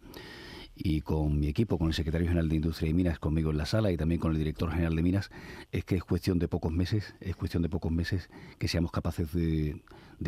y 0.82 1.02
con 1.02 1.38
mi 1.38 1.48
equipo, 1.48 1.78
con 1.78 1.88
el 1.88 1.94
secretario 1.94 2.28
general 2.28 2.48
de 2.48 2.56
Industria 2.56 2.90
y 2.90 2.94
Minas, 2.94 3.20
conmigo 3.20 3.52
en 3.52 3.58
la 3.58 3.66
sala 3.66 3.92
y 3.92 3.98
también 3.98 4.22
con 4.22 4.32
el 4.32 4.38
director 4.38 4.72
general 4.72 4.96
de 4.96 5.04
Minas, 5.04 5.30
es 5.74 5.84
que 5.84 5.98
es 5.98 6.04
cuestión 6.06 6.40
de 6.40 6.48
pocos 6.48 6.72
meses, 6.72 7.16
es 7.20 7.36
cuestión 7.36 7.62
de 7.64 7.70
pocos 7.70 7.92
meses 7.92 8.30
que 8.58 8.70
seamos 8.70 8.92
capaces 8.92 9.34
de, 9.34 9.82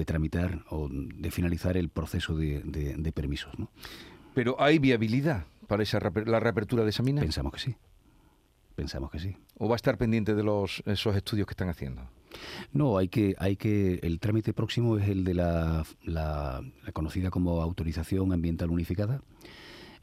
tramitar 0.06 0.66
o 0.70 0.90
de 0.92 1.32
finalizar 1.32 1.78
el 1.78 1.88
proceso 1.88 2.36
de, 2.36 3.12
permisos. 3.16 3.58
¿no? 3.58 3.72
Pero 4.34 4.62
¿hay 4.62 4.78
viabilidad 4.78 5.46
para 5.68 5.84
esa 5.84 6.00
la 6.26 6.42
reapertura 6.42 6.84
de 6.84 6.90
esa 6.90 7.02
mina? 7.02 7.22
Pensamos 7.22 7.54
que 7.54 7.60
sí. 7.60 7.76
Pensamos 8.76 9.10
que 9.10 9.20
sí. 9.20 9.38
¿O 9.58 9.70
va 9.70 9.76
a 9.76 9.78
estar 9.78 9.98
pendiente 9.98 10.36
de 10.36 10.44
los, 10.44 10.84
esos 10.86 11.16
estudios 11.16 11.48
que 11.48 11.54
están 11.54 11.70
haciendo? 11.70 12.10
No, 12.74 12.98
hay 12.98 13.08
que, 13.08 13.36
hay 13.38 13.56
que, 13.56 14.00
el 14.04 14.20
trámite 14.20 14.54
próximo 14.54 14.98
es 14.98 15.08
el 15.08 15.24
de 15.24 15.34
la, 15.34 15.86
la, 16.04 16.62
conocida 16.92 17.30
como 17.30 17.62
autorización 17.62 18.34
ambiental 18.34 18.70
unificada. 18.70 19.22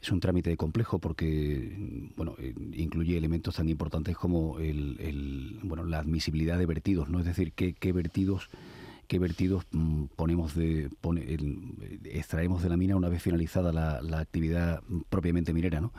Es 0.01 0.11
un 0.11 0.19
trámite 0.19 0.55
complejo 0.55 0.99
porque 0.99 2.09
bueno, 2.15 2.35
eh, 2.39 2.53
incluye 2.73 3.17
elementos 3.17 3.55
tan 3.55 3.67
importantes 3.67 4.15
como 4.15 4.59
el, 4.59 5.59
bueno, 5.63 5.83
la 5.83 5.99
admisibilidad 5.99 6.57
de 6.57 6.65
vertidos, 6.65 7.09
¿no? 7.09 7.19
Es 7.19 7.25
decir, 7.25 7.53
qué, 7.53 7.75
vertidos 7.91 8.49
qué 9.07 9.19
vertidos 9.19 9.65
mm, 9.71 10.05
ponemos 10.15 10.55
de 10.55 10.89
extraemos 12.05 12.61
de 12.61 12.69
la 12.69 12.77
mina 12.77 12.95
una 12.95 13.09
vez 13.09 13.21
finalizada 13.21 13.73
la, 13.73 14.01
la 14.01 14.19
actividad 14.19 14.83
propiamente 15.09 15.53
minera, 15.53 15.81
¿no? 15.81 15.91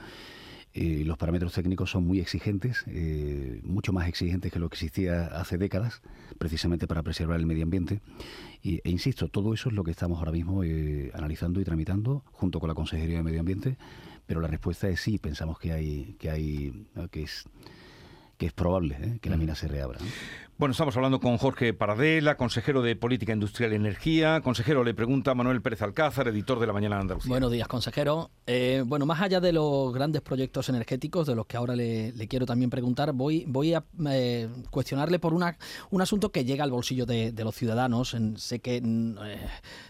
Eh, 0.73 1.03
los 1.05 1.19
parámetros 1.19 1.53
técnicos 1.53 1.91
son 1.91 2.07
muy 2.07 2.21
exigentes, 2.21 2.85
eh, 2.87 3.61
mucho 3.65 3.93
más 3.93 4.09
exigentes 4.09 4.53
que 4.53 4.61
lo 4.61 4.69
que 4.69 4.75
existía 4.75 5.27
hace 5.27 5.59
décadas, 5.59 6.01
precisamente 6.39 6.87
para 6.87 7.03
preservar 7.03 7.41
el 7.41 7.47
medio 7.47 7.65
ambiente. 7.65 8.01
Y, 8.63 8.81
e 8.85 8.91
insisto, 8.91 9.29
todo 9.29 9.53
eso 9.53 9.69
es 9.69 9.75
lo 9.75 9.83
que 9.83 9.91
estamos 9.91 10.19
ahora 10.19 10.33
mismo 10.33 10.63
eh, 10.63 11.11
analizando 11.15 11.61
y 11.61 11.65
tramitando 11.65 12.23
junto 12.31 12.61
con 12.61 12.69
la 12.69 12.75
Consejería 12.75 13.17
de 13.17 13.23
Medio 13.25 13.41
Ambiente, 13.41 13.79
pero 14.27 14.41
la 14.41 14.47
respuesta 14.47 14.89
es 14.89 15.01
sí, 15.01 15.19
pensamos 15.19 15.59
que 15.59 15.73
hay, 15.73 16.15
que 16.19 16.31
hay, 16.31 16.87
que 17.11 17.23
es 17.25 17.45
que 18.39 18.47
es 18.47 18.53
probable 18.55 19.19
que 19.21 19.29
la 19.29 19.37
mina 19.37 19.55
se 19.55 19.69
reabra. 19.69 19.99
Bueno, 20.61 20.73
estamos 20.73 20.95
hablando 20.95 21.21
con 21.21 21.39
Jorge 21.39 21.73
Paradela, 21.73 22.37
consejero 22.37 22.83
de 22.83 22.95
Política 22.95 23.33
Industrial 23.33 23.73
y 23.73 23.77
Energía. 23.77 24.43
Consejero, 24.43 24.85
le 24.85 24.93
pregunta 24.93 25.35
Manuel 25.35 25.63
Pérez 25.63 25.81
Alcázar, 25.81 26.29
editor 26.29 26.61
de 26.61 26.67
La 26.67 26.75
Mañana 26.75 26.97
de 26.97 27.01
Andalucía. 27.01 27.31
Buenos 27.31 27.51
días, 27.51 27.67
consejero. 27.67 28.31
Eh, 28.47 28.85
bueno, 28.87 29.07
más 29.07 29.23
allá 29.23 29.41
de 29.41 29.55
los 29.55 29.91
grandes 29.95 30.21
proyectos 30.21 30.69
energéticos, 30.69 31.27
de 31.27 31.35
los 31.35 31.47
que 31.47 31.57
ahora 31.57 31.75
le, 31.75 32.13
quiero 32.29 32.45
también 32.45 32.69
preguntar, 32.69 33.15
voy, 33.15 33.73
a 33.73 33.85
eh, 34.11 34.51
cuestionarle 34.71 35.19
por 35.19 35.33
un 35.33 36.03
asunto 36.03 36.31
que 36.31 36.45
llega 36.45 36.63
al 36.63 36.71
bolsillo 36.71 37.07
de, 37.07 37.33
los 37.43 37.55
ciudadanos. 37.55 38.15
sé 38.37 38.59
que 38.59 38.83
mm, 38.83 39.17
eh, 39.25 39.39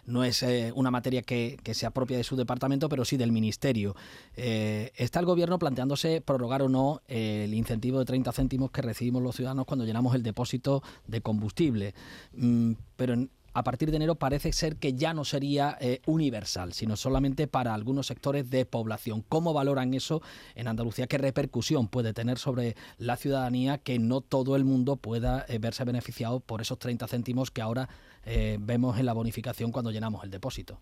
no 0.07 0.23
es 0.23 0.47
una 0.77 0.93
materia 0.93 1.23
que, 1.23 1.59
que, 1.65 1.75
sea 1.75 1.91
propia 1.91 2.17
de 2.17 2.23
su 2.23 2.37
departamento, 2.37 2.89
pero 2.89 3.05
sí 3.05 3.17
del 3.17 3.33
Ministerio. 3.33 3.97
está 4.37 5.19
el 5.19 5.27
Gobierno 5.27 5.59
planteándose 5.59 6.21
prorrogar 6.21 6.63
o 6.63 6.69
no 6.69 7.03
el 7.09 7.55
incentivo 7.55 7.99
de 7.99 8.05
30 8.05 8.31
céntimos 8.31 8.71
que 8.71 8.83
recibimos 8.83 9.21
los 9.21 9.35
ciudadanos 9.35 9.67
cuando 9.67 9.85
llenamos 9.85 10.15
el 10.15 10.23
depósito 10.23 10.60
de 11.07 11.21
combustible. 11.21 11.95
Mm, 12.33 12.73
pero 12.97 13.15
a 13.53 13.65
partir 13.65 13.91
de 13.91 13.97
enero 13.97 14.15
parece 14.15 14.53
ser 14.53 14.77
que 14.77 14.95
ya 14.95 15.13
no 15.13 15.25
sería 15.25 15.77
eh, 15.81 16.01
universal, 16.07 16.73
sino 16.73 16.97
solamente 16.97 17.47
para 17.47 17.75
algunos 17.75 18.07
sectores 18.07 18.51
de 18.51 18.65
población. 18.65 19.25
¿Cómo 19.29 19.53
valoran 19.53 19.95
eso 19.95 20.23
en 20.55 20.69
Andalucía? 20.69 21.07
¿Qué 21.07 21.19
repercusión 21.19 21.89
puede 21.89 22.13
tener 22.13 22.39
sobre 22.39 22.77
la 22.99 23.17
ciudadanía 23.17 23.79
que 23.79 23.99
no 23.99 24.21
todo 24.21 24.57
el 24.57 24.65
mundo 24.65 24.97
pueda 24.97 25.45
eh, 25.49 25.59
verse 25.59 25.85
beneficiado 25.85 26.41
por 26.41 26.61
esos 26.61 26.79
30 26.79 27.09
céntimos 27.09 27.51
que 27.51 27.63
ahora 27.63 27.89
eh, 28.25 28.59
vemos 28.61 28.99
en 28.99 29.07
la 29.07 29.13
bonificación 29.13 29.73
cuando 29.73 29.91
llenamos 29.91 30.23
el 30.25 30.31
depósito? 30.31 30.81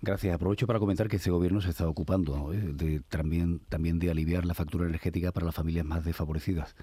Gracias. 0.00 0.34
Aprovecho 0.34 0.66
para 0.66 0.78
comentar 0.78 1.08
que 1.08 1.16
este 1.16 1.30
gobierno 1.30 1.60
se 1.60 1.70
está 1.70 1.88
ocupando 1.88 2.50
de, 2.50 3.00
también, 3.08 3.60
también 3.68 3.98
de 3.98 4.10
aliviar 4.10 4.44
la 4.44 4.54
factura 4.54 4.86
energética 4.86 5.32
para 5.32 5.46
las 5.46 5.54
familias 5.54 5.86
más 5.86 6.04
desfavorecidas. 6.04 6.74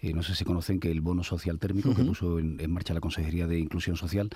Eh, 0.00 0.12
no 0.12 0.22
sé 0.22 0.34
si 0.34 0.44
conocen 0.44 0.78
que 0.78 0.90
el 0.90 1.00
bono 1.00 1.24
social 1.24 1.58
térmico 1.58 1.94
que 1.94 2.04
puso 2.04 2.38
en, 2.38 2.70
marcha 2.70 2.92
la 2.92 3.00
Consejería 3.00 3.46
de 3.46 3.58
Inclusión 3.58 3.96
Social 3.96 4.28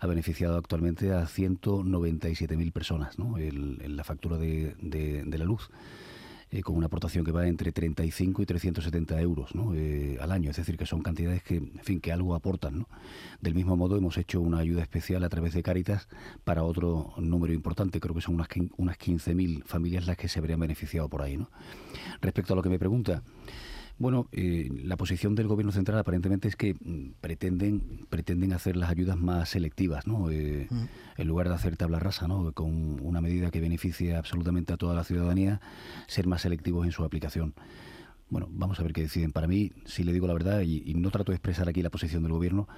ha 0.00 0.06
beneficiado 0.06 0.56
actualmente 0.56 1.12
a 1.12 1.26
197.000 1.26 2.72
personas 2.72 3.18
¿no? 3.18 3.38
en 3.38 3.96
la 3.96 4.04
factura 4.04 4.36
de, 4.36 4.74
la 5.26 5.44
luz. 5.44 5.70
Eh, 6.52 6.62
con 6.62 6.76
una 6.76 6.86
aportación 6.86 7.24
que 7.24 7.32
va 7.32 7.48
entre 7.48 7.72
35 7.72 8.40
y 8.40 8.46
370 8.46 9.20
euros 9.20 9.52
¿no? 9.56 9.74
Eh, 9.74 10.16
al 10.20 10.30
año. 10.30 10.50
Es 10.50 10.56
decir, 10.56 10.76
que 10.76 10.86
son 10.86 11.02
cantidades 11.02 11.42
que, 11.42 11.56
en 11.56 11.80
fin, 11.82 12.00
que 12.00 12.12
algo 12.12 12.36
aportan. 12.36 12.78
¿no? 12.78 12.88
Del 13.40 13.56
mismo 13.56 13.76
modo, 13.76 13.96
hemos 13.96 14.16
hecho 14.16 14.40
una 14.40 14.58
ayuda 14.58 14.82
especial 14.82 15.24
a 15.24 15.28
través 15.28 15.54
de 15.54 15.64
Cáritas 15.64 16.08
para 16.44 16.62
otro 16.62 17.14
número 17.18 17.52
importante. 17.52 17.98
Creo 17.98 18.14
que 18.14 18.20
son 18.20 18.36
unas, 18.36 18.46
unas 18.76 18.96
15.000 18.96 19.64
familias 19.64 20.06
las 20.06 20.16
que 20.16 20.28
se 20.28 20.38
habrían 20.38 20.60
beneficiado 20.60 21.08
por 21.08 21.22
ahí. 21.22 21.36
¿no? 21.36 21.50
Respecto 22.20 22.52
a 22.52 22.56
lo 22.56 22.62
que 22.62 22.68
me 22.68 22.78
pregunta, 22.78 23.24
bueno, 23.98 24.28
eh, 24.32 24.68
la 24.84 24.96
posición 24.96 25.34
del 25.34 25.48
Gobierno 25.48 25.72
central 25.72 25.98
aparentemente 25.98 26.48
es 26.48 26.56
que 26.56 26.74
mm, 26.74 27.14
pretenden 27.20 28.06
pretenden 28.10 28.52
hacer 28.52 28.76
las 28.76 28.90
ayudas 28.90 29.16
más 29.16 29.48
selectivas, 29.48 30.06
¿no? 30.06 30.30
Eh, 30.30 30.66
mm. 30.68 30.84
En 31.16 31.28
lugar 31.28 31.48
de 31.48 31.54
hacer 31.54 31.76
tabla 31.76 31.98
rasa, 31.98 32.28
¿no? 32.28 32.52
Con 32.52 33.00
una 33.00 33.20
medida 33.20 33.50
que 33.50 33.60
beneficie 33.60 34.14
absolutamente 34.14 34.72
a 34.72 34.76
toda 34.76 34.94
la 34.94 35.04
ciudadanía, 35.04 35.60
ser 36.08 36.26
más 36.26 36.42
selectivos 36.42 36.84
en 36.84 36.92
su 36.92 37.04
aplicación. 37.04 37.54
Bueno, 38.28 38.48
vamos 38.50 38.80
a 38.80 38.82
ver 38.82 38.92
qué 38.92 39.02
deciden. 39.02 39.32
Para 39.32 39.46
mí, 39.46 39.72
si 39.84 40.02
le 40.02 40.12
digo 40.12 40.26
la 40.26 40.32
verdad, 40.32 40.60
y, 40.60 40.92
no 40.94 41.10
trato 41.10 41.32
de 41.32 41.36
expresar 41.36 41.68
aquí 41.68 41.82
la 41.82 41.90
posición 41.90 42.22
del 42.22 42.32
Gobierno, 42.32 42.68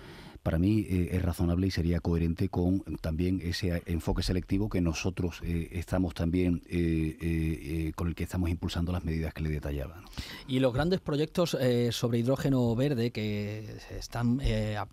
para 0.42 0.58
mí 0.58 0.86
eh, 0.88 1.10
es 1.12 1.22
razonable 1.22 1.66
y 1.66 1.70
sería 1.70 2.00
coherente 2.00 2.48
con 2.48 2.82
también 3.00 3.40
ese 3.42 3.82
enfoque 3.86 4.22
selectivo 4.22 4.68
que 4.68 4.80
nosotros 4.80 5.40
eh, 5.42 5.68
estamos 5.72 6.14
también 6.14 6.62
eh, 6.68 7.92
con 7.94 8.08
el 8.08 8.14
que 8.14 8.24
estamos 8.24 8.50
impulsando 8.50 8.92
las 8.92 9.04
medidas 9.04 9.34
que 9.34 9.42
le 9.42 9.50
detallaba. 9.50 10.02
Y 10.46 10.60
los 10.60 10.72
grandes 10.72 11.00
proyectos 11.00 11.56
sobre 11.90 12.18
hidrógeno 12.18 12.74
verde 12.74 13.10
que 13.10 13.76
están 13.90 14.40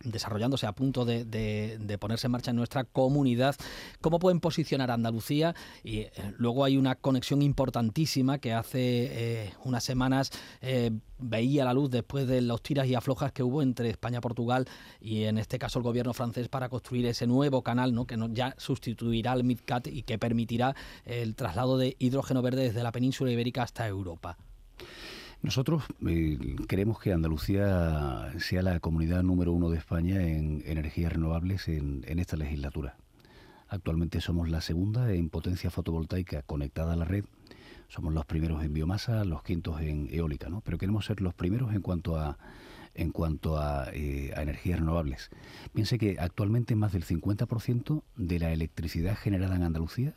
desarrollándose 0.04 0.68
a 0.68 0.74
punto 0.74 1.06
de, 1.06 1.98
ponerse 2.00 2.28
en 2.28 2.32
marcha 2.32 2.52
en 2.52 2.58
nuestra 2.58 2.84
comunidad, 2.84 3.56
¿cómo 4.02 4.20
pueden 4.20 4.40
posicionar 4.40 4.92
a 4.92 4.96
Andalucía? 4.96 5.56
Y 5.84 6.06
luego 6.38 6.64
hay 6.64 6.78
una 6.78 6.96
conexión 6.96 7.42
importantísima 7.42 8.40
que 8.40 8.54
hace 8.54 9.54
unas 9.64 9.84
semanas 9.84 10.32
veía 11.18 11.66
la 11.66 11.74
luz 11.74 11.90
después 11.90 12.28
de 12.28 12.42
los 12.42 12.62
tiras 12.62 12.88
y 12.88 12.96
aflojas 12.96 13.32
que 13.32 13.44
hubo 13.44 13.62
entre 13.62 13.90
España 13.90 14.22
Portugal 14.22 14.68
y 15.00 15.24
en 15.24 15.35
este 15.38 15.60
caso 15.60 15.80
el 15.80 15.84
gobierno 15.84 16.13
francés 16.13 16.48
para 16.48 16.70
construir 16.70 17.06
ese 17.06 17.27
nuevo 17.27 17.62
canal 17.62 17.94
¿no? 17.94 18.06
que 18.06 18.18
ya 18.32 18.56
sustituirá 18.58 19.32
al 19.32 19.44
MidCat 19.44 19.88
y 19.88 20.04
que 20.04 20.18
permitirá 20.18 20.75
el 21.06 21.36
traslado 21.36 21.77
de 21.77 21.96
hidrógeno 22.00 22.42
verde 22.42 22.63
desde 22.63 22.84
la 22.84 22.92
península 22.92 23.32
ibérica 23.32 23.63
hasta 23.63 23.88
Europa. 23.88 24.38
Nosotros 25.42 25.84
eh, 26.08 26.56
queremos 26.68 27.00
que 27.00 27.13
Andalucía 27.13 28.34
sea 28.39 28.62
la 28.63 28.80
comunidad 28.80 29.22
número 29.22 29.54
uno 29.54 29.70
de 29.70 29.77
España 29.77 30.22
en 30.22 30.63
energías 30.65 31.13
renovables 31.13 31.68
en, 31.68 32.04
en 32.08 32.20
esta 32.20 32.36
legislatura. 32.36 32.98
Actualmente 33.68 34.22
somos 34.22 34.50
la 34.50 34.62
segunda 34.62 35.13
en 35.13 35.30
potencia 35.30 35.70
fotovoltaica 35.70 36.42
conectada 36.44 36.94
a 36.94 36.96
la 36.96 37.06
red 37.06 37.25
somos 37.88 38.13
los 38.13 38.25
primeros 38.25 38.63
en 38.63 38.74
biomasa, 38.74 39.24
los 39.25 39.44
quintos 39.44 39.80
en 39.82 40.10
eólica, 40.12 40.50
¿no? 40.50 40.62
Pero 40.62 40.77
queremos 40.77 41.06
ser 41.06 41.22
los 41.22 41.34
primeros 41.34 41.74
en 41.74 41.82
cuanto 41.82 42.18
a 42.18 42.38
en 42.96 43.12
cuanto 43.12 43.58
a, 43.58 43.90
eh, 43.94 44.34
energías 44.36 44.80
renovables. 44.80 45.30
Piense 45.74 45.98
que 45.98 46.18
actualmente 46.20 46.75
más 46.75 46.94
del 46.94 47.04
50% 47.04 48.04
de 48.16 48.40
la 48.40 48.52
electricidad 48.52 49.18
generada 49.18 49.56
en 49.56 49.64
Andalucía, 49.64 50.14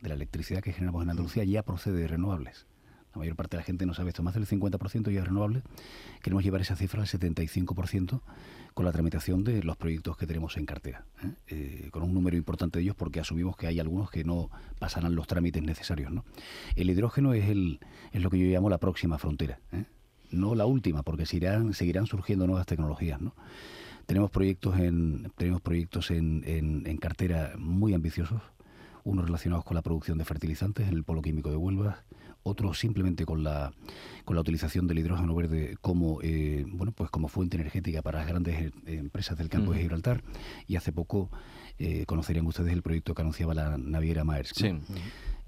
de 0.00 0.08
la 0.08 0.14
electricidad 0.14 0.62
que 0.62 0.72
generamos 0.72 1.02
en 1.02 1.10
Andalucía, 1.10 1.44
ya 1.44 1.62
procede 1.62 2.00
de 2.00 2.08
renovables. 2.08 2.66
La 3.14 3.20
mayor 3.20 3.36
parte 3.36 3.56
de 3.56 3.62
la 3.62 3.64
gente 3.64 3.86
no 3.86 3.94
sabe 3.94 4.10
esto, 4.10 4.22
más 4.22 4.34
del 4.34 4.46
50% 4.46 5.10
ya 5.10 5.20
es 5.20 5.26
renovable. 5.26 5.62
Queremos 6.22 6.44
llevar 6.44 6.60
esa 6.60 6.76
cifra 6.76 7.00
al 7.00 7.08
75% 7.08 8.20
con 8.74 8.84
la 8.84 8.92
tramitación 8.92 9.44
de 9.44 9.62
los 9.62 9.76
proyectos 9.76 10.16
que 10.16 10.26
tenemos 10.26 10.56
en 10.56 10.66
cartera, 10.66 11.04
¿eh? 11.24 11.32
Eh, 11.48 11.88
con 11.90 12.02
un 12.02 12.14
número 12.14 12.36
importante 12.36 12.78
de 12.78 12.84
ellos 12.84 12.94
porque 12.94 13.18
asumimos 13.18 13.56
que 13.56 13.66
hay 13.66 13.80
algunos 13.80 14.10
que 14.10 14.24
no 14.24 14.50
pasarán 14.78 15.14
los 15.14 15.26
trámites 15.26 15.62
necesarios. 15.62 16.12
¿no? 16.12 16.24
El 16.76 16.90
hidrógeno 16.90 17.32
es, 17.32 17.48
el, 17.48 17.80
es 18.12 18.22
lo 18.22 18.30
que 18.30 18.38
yo 18.38 18.46
llamo 18.46 18.68
la 18.68 18.78
próxima 18.78 19.18
frontera, 19.18 19.58
¿eh? 19.72 19.84
No 20.30 20.54
la 20.54 20.66
última, 20.66 21.02
porque 21.02 21.26
seguirán, 21.26 21.74
seguirán 21.74 22.06
surgiendo 22.06 22.46
nuevas 22.46 22.66
tecnologías. 22.66 23.20
¿no? 23.20 23.34
Tenemos 24.06 24.30
proyectos 24.30 24.78
en, 24.78 25.32
tenemos 25.36 25.60
proyectos 25.60 26.10
en, 26.10 26.42
en 26.46 26.96
cartera 26.96 27.54
muy 27.58 27.94
ambiciosos, 27.94 28.40
unos 29.04 29.24
relacionados 29.24 29.64
con 29.64 29.74
la 29.74 29.82
producción 29.82 30.18
de 30.18 30.24
fertilizantes 30.24 30.88
en 30.88 30.94
el 30.94 31.04
polo 31.04 31.22
químico 31.22 31.50
de 31.50 31.56
Huelva, 31.56 32.04
otros 32.42 32.78
simplemente 32.78 33.24
con 33.26 33.44
la, 33.44 33.72
con 34.24 34.36
la 34.36 34.40
utilización 34.40 34.86
del 34.86 34.98
hidrógeno 34.98 35.34
verde 35.34 35.76
como, 35.80 36.20
eh, 36.22 36.64
bueno, 36.66 36.92
pues 36.92 37.10
como 37.10 37.28
fuente 37.28 37.56
energética 37.56 38.02
para 38.02 38.18
las 38.18 38.28
grandes 38.28 38.60
eh, 38.60 38.72
empresas 38.86 39.36
del 39.38 39.48
campo 39.48 39.72
de 39.72 39.80
Gibraltar. 39.80 40.22
Y 40.66 40.76
hace 40.76 40.92
poco 40.92 41.30
eh, 41.78 42.04
conocerían 42.06 42.46
ustedes 42.46 42.72
el 42.72 42.82
proyecto 42.82 43.14
que 43.14 43.22
anunciaba 43.22 43.54
la 43.54 43.76
naviera 43.78 44.24
Maersk. 44.24 44.56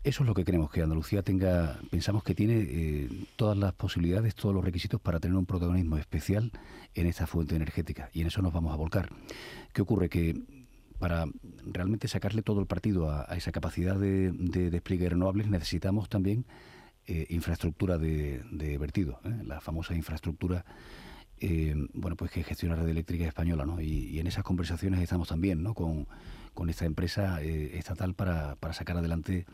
Eso 0.02 0.22
es 0.22 0.26
lo 0.26 0.34
que 0.34 0.44
queremos, 0.44 0.70
que 0.70 0.82
Andalucía 0.82 1.22
tenga, 1.22 1.78
pensamos 1.90 2.24
que 2.24 2.34
tiene 2.34 3.08
todas 3.36 3.56
las 3.56 3.74
posibilidades, 3.74 4.34
todos 4.34 4.54
los 4.54 4.64
requisitos 4.64 5.00
para 5.00 5.20
tener 5.20 5.36
un 5.36 5.44
protagonismo 5.44 5.98
especial 5.98 6.52
en 6.94 7.06
esta 7.06 7.26
fuente 7.26 7.54
energética 7.54 8.08
y 8.14 8.22
en 8.22 8.28
eso 8.28 8.40
nos 8.40 8.52
vamos 8.52 8.72
a 8.72 8.76
volcar. 8.76 9.10
¿Qué 9.74 9.82
ocurre? 9.82 10.08
Que 10.08 10.40
para 10.98 11.26
realmente 11.66 12.08
sacarle 12.08 12.42
todo 12.42 12.60
el 12.60 12.66
partido 12.66 13.10
a, 13.10 13.24
esa 13.36 13.52
capacidad 13.52 13.96
de, 13.96 14.32
de 14.32 14.70
despliegue 14.70 15.04
de 15.04 15.10
renovables 15.10 15.48
necesitamos 15.48 16.08
también 16.08 16.46
eh, 17.06 17.26
infraestructura 17.30 17.98
de, 17.98 18.76
vertido, 18.78 19.18
¿eh? 19.24 19.42
la 19.44 19.60
famosa 19.60 19.96
infraestructura 19.96 20.64
eh, 21.40 21.74
bueno, 21.94 22.14
pues 22.14 22.30
que 22.30 22.44
gestiona 22.44 22.76
la 22.76 22.82
red 22.82 22.90
eléctrica 22.90 23.24
española, 23.24 23.64
¿no? 23.66 23.80
Y, 23.80 24.20
en 24.20 24.28
esas 24.28 24.44
conversaciones 24.44 25.00
estamos 25.00 25.26
también, 25.26 25.60
¿no? 25.60 25.74
Con, 25.74 26.06
con 26.54 26.70
esta 26.70 26.84
empresa 26.84 27.42
eh, 27.42 27.78
estatal 27.78 28.14
para, 28.14 28.56
para 28.56 28.74
sacar 28.74 28.96
adelante 28.96 29.46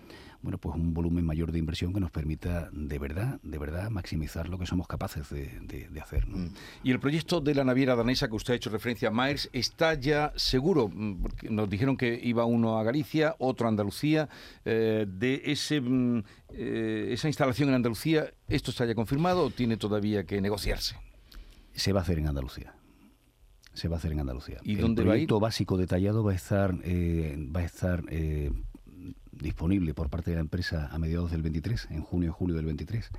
bueno, 0.46 0.58
pues 0.58 0.76
un 0.76 0.94
volumen 0.94 1.26
mayor 1.26 1.50
de 1.50 1.58
inversión 1.58 1.92
que 1.92 1.98
nos 1.98 2.12
permita 2.12 2.68
de 2.72 2.98
verdad, 3.00 3.40
de 3.42 3.58
verdad 3.58 3.90
maximizar 3.90 4.48
lo 4.48 4.58
que 4.58 4.66
somos 4.66 4.86
capaces 4.86 5.28
de, 5.28 6.00
hacer. 6.00 6.24
Mm. 6.28 6.50
Y 6.84 6.92
el 6.92 7.00
proyecto 7.00 7.40
de 7.40 7.52
la 7.52 7.64
naviera 7.64 7.96
danesa 7.96 8.28
que 8.28 8.36
usted 8.36 8.52
ha 8.52 8.56
hecho 8.56 8.70
referencia, 8.70 9.10
Myers, 9.10 9.50
está 9.52 9.94
ya 9.94 10.32
seguro, 10.36 10.88
mm, 10.88 11.22
porque 11.22 11.50
nos 11.50 11.68
dijeron 11.68 11.96
que 11.96 12.20
iba 12.22 12.44
uno 12.44 12.78
a 12.78 12.84
Galicia, 12.84 13.34
otro 13.40 13.66
a 13.66 13.70
Andalucía, 13.70 14.28
eh, 14.64 15.04
de 15.08 15.42
ese, 15.46 15.80
mm, 15.80 16.22
eh, 16.50 17.08
esa 17.10 17.26
instalación 17.26 17.70
en 17.70 17.74
Andalucía, 17.74 18.32
¿esto 18.48 18.70
está 18.70 18.84
ya 18.84 18.94
confirmado 18.94 19.46
o 19.46 19.50
tiene 19.50 19.76
todavía 19.76 20.24
que 20.24 20.40
negociarse? 20.40 20.96
Se 21.74 21.92
va 21.92 22.00
a 22.00 22.02
hacer 22.02 22.20
en 22.20 22.28
Andalucía 22.28 22.75
se 23.76 23.88
va 23.88 23.96
a 23.96 23.98
hacer 23.98 24.12
en 24.12 24.20
Andalucía. 24.20 24.58
¿Y 24.64 24.74
dónde 24.74 25.02
el 25.02 25.08
proyecto 25.08 25.38
básico 25.38 25.76
detallado 25.76 26.24
va 26.24 26.32
a 26.32 26.34
estar, 26.34 26.74
eh, 26.82 27.36
va 27.54 27.60
a 27.60 27.64
estar 27.64 28.02
disponible 29.40 29.94
por 29.94 30.08
parte 30.10 30.30
de 30.30 30.36
la 30.36 30.40
empresa 30.40 30.88
a 30.90 30.98
mediados 30.98 31.30
del 31.30 31.42
23, 31.42 31.88
en 31.90 32.02
junio 32.02 32.30
o 32.30 32.34
julio 32.34 32.56
del 32.56 32.64
23. 32.66 33.10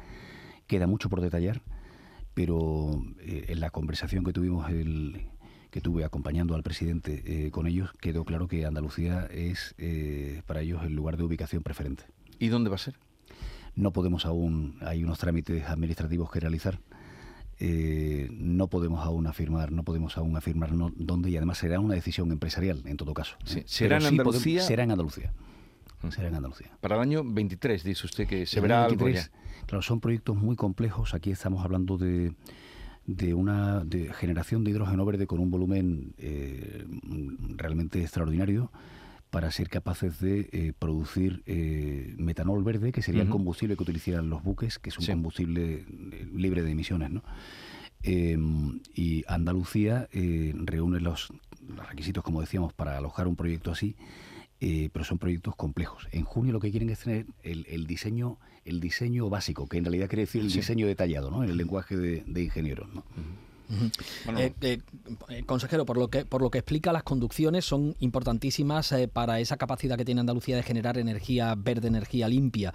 Queda 0.68 0.88
mucho 0.88 1.10
por 1.10 1.22
detallar, 1.22 1.62
pero 2.34 3.02
eh, 3.20 3.46
en 3.50 3.60
la 3.60 3.70
conversación 3.70 4.24
que 4.24 4.34
tuvimos 4.34 4.70
el 4.70 5.28
que 5.72 5.82
tuve 5.82 6.06
acompañando 6.06 6.56
al 6.56 6.64
presidente 6.64 7.24
eh, 7.26 7.52
con 7.52 7.68
ellos, 7.68 7.92
quedó 8.00 8.24
claro 8.24 8.48
que 8.48 8.66
Andalucía 8.66 9.28
es 9.30 9.76
eh, 9.78 10.42
para 10.46 10.62
ellos 10.62 10.82
el 10.84 10.94
lugar 10.94 11.18
de 11.18 11.24
ubicación 11.24 11.62
preferente. 11.62 12.06
¿Y 12.40 12.48
dónde 12.48 12.70
va 12.70 12.76
a 12.76 12.80
ser? 12.80 12.96
No 13.76 13.92
podemos 13.92 14.26
aún, 14.26 14.78
hay 14.82 15.04
unos 15.04 15.20
trámites 15.20 15.66
administrativos 15.66 16.32
que 16.32 16.40
realizar. 16.40 16.80
No 17.60 18.68
podemos 18.68 19.06
aún 19.06 19.28
afirmar, 19.28 19.72
no 19.72 19.84
podemos 19.84 20.18
aún 20.18 20.38
afirmar 20.38 20.72
dónde 20.96 21.30
y 21.30 21.38
además 21.38 21.58
será 21.58 21.80
una 21.80 21.96
decisión 21.96 22.32
empresarial 22.32 22.82
en 22.86 22.98
todo 22.98 23.14
caso. 23.14 23.36
¿Será 23.66 23.98
en 23.98 24.06
Andalucía? 24.06 24.62
será 24.62 24.84
en 24.84 24.92
Andalucía 24.92 25.34
será 26.12 26.28
en 26.28 26.36
Andalucía. 26.36 26.70
Para 26.80 26.96
el 26.96 27.02
año 27.02 27.24
23, 27.24 27.84
dice 27.84 28.06
usted 28.06 28.28
que 28.28 28.46
se 28.46 28.60
verá 28.60 28.86
algo 28.86 29.10
ya. 29.10 29.30
Claro, 29.66 29.82
son 29.82 30.00
proyectos 30.00 30.38
muy 30.38 30.56
complejos. 30.56 31.14
Aquí 31.14 31.32
estamos 31.32 31.64
hablando 31.64 31.98
de, 31.98 32.34
de 33.06 33.34
una 33.34 33.84
de 33.84 34.14
generación 34.14 34.64
de 34.64 34.72
hidrógeno 34.72 35.06
verde 35.06 35.28
con 35.28 35.40
un 35.40 35.52
volumen 35.52 36.14
eh, 36.18 36.86
realmente 37.56 38.02
extraordinario 38.02 38.72
para 39.30 39.52
ser 39.52 39.70
capaces 39.70 40.20
de 40.20 40.50
eh, 40.52 40.74
producir 40.78 41.44
eh, 41.46 42.16
metanol 42.18 42.64
verde, 42.64 42.92
que 42.92 43.02
sería 43.02 43.24
el 43.24 43.30
combustible 43.30 43.76
que 43.76 43.84
utilizarían 43.84 44.30
los 44.30 44.44
buques, 44.44 44.80
que 44.80 44.90
es 44.90 44.98
un 44.98 45.06
combustible 45.06 45.86
libre 46.34 46.64
de 46.64 46.72
emisiones. 46.72 47.12
¿no? 47.12 47.24
Em, 48.04 48.80
y 48.96 49.24
Andalucía 49.28 50.08
reúne 50.12 51.00
los, 51.00 51.30
los 51.68 51.90
requisitos, 51.90 52.24
como 52.24 52.42
decíamos, 52.42 52.74
para 52.74 52.98
alojar 52.98 53.28
un 53.28 53.36
proyecto 53.36 53.72
así 53.72 53.96
eh, 54.60 54.90
pero 54.92 55.06
son 55.06 55.20
proyectos 55.20 55.56
complejos. 55.56 56.08
En 56.12 56.24
junio 56.24 56.52
lo 56.52 56.60
que 56.60 56.72
quieren 56.72 56.90
es 56.90 57.02
tener 57.02 57.28
el, 57.44 57.86
diseño 57.86 58.40
el 58.66 58.80
diseño 58.80 59.30
básico, 59.30 59.68
que 59.68 59.78
en 59.78 59.86
realidad 59.86 60.10
quiere 60.10 60.24
decir 60.24 60.42
el 60.42 60.52
diseño 60.52 60.88
detallado, 60.88 61.30
¿no? 61.30 61.44
en 61.44 61.52
el 61.52 61.58
lenguaje 61.58 61.96
de, 61.96 62.24
de 62.26 62.44
ingenieros. 62.44 62.90
¿no? 62.94 63.04
Eh, 63.70 64.54
eh, 64.62 64.80
eh, 65.30 65.44
consejero, 65.46 65.86
por 65.86 65.98
lo 65.98 66.08
que 66.10 66.26
por 66.26 66.42
lo 66.42 66.50
que 66.50 66.60
explica, 66.60 66.94
las 66.94 67.04
conducciones 67.04 67.66
son 67.66 67.96
importantísimas 68.00 68.94
para 69.12 69.40
esa 69.40 69.58
capacidad 69.58 69.98
que 69.98 70.06
tiene 70.06 70.22
Andalucía 70.22 70.56
de 70.56 70.64
generar 70.64 70.98
energía 70.98 71.56
verde, 71.56 71.88
energía 71.88 72.28
limpia. 72.28 72.74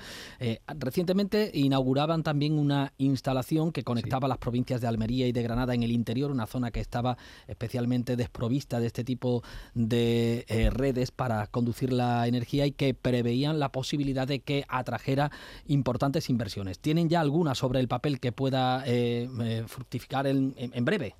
recientemente 0.79 1.51
inauguraban 1.55 2.23
también 2.23 2.59
una 2.59 2.93
instalación 2.99 3.73
que 3.73 3.85
conectaba 3.85 4.29
las 4.29 4.39
provincias 4.39 4.81
de 4.81 4.87
Almería 4.87 5.27
y 5.27 5.33
de 5.33 5.43
Granada 5.43 5.75
en 5.75 5.83
el 5.83 5.93
interior, 5.93 6.31
una 6.31 6.47
zona 6.47 6.71
que 6.71 6.81
estaba 6.81 7.17
especialmente 7.47 8.17
desprovista 8.17 8.81
de 8.81 8.87
este 8.87 9.05
tipo 9.05 9.43
de 9.75 10.45
redes 10.73 11.11
para 11.11 11.47
conducir 11.47 11.93
la 11.93 12.27
energía 12.27 12.67
y 12.67 12.73
que 12.73 12.95
preveían 12.95 13.59
la 13.59 13.73
posibilidad 13.73 14.27
de 14.27 14.41
que 14.41 14.65
atrajera 14.69 15.31
importantes 15.67 16.29
inversiones. 16.29 16.79
¿Tienen 16.79 17.09
ya 17.09 17.21
alguna 17.21 17.55
sobre 17.55 17.81
el 17.81 17.89
papel 17.89 18.21
que 18.21 18.33
pueda 18.33 18.85
fructificar 19.67 20.27
en 20.27 20.82
en 20.82 20.82
breve. 20.85 21.15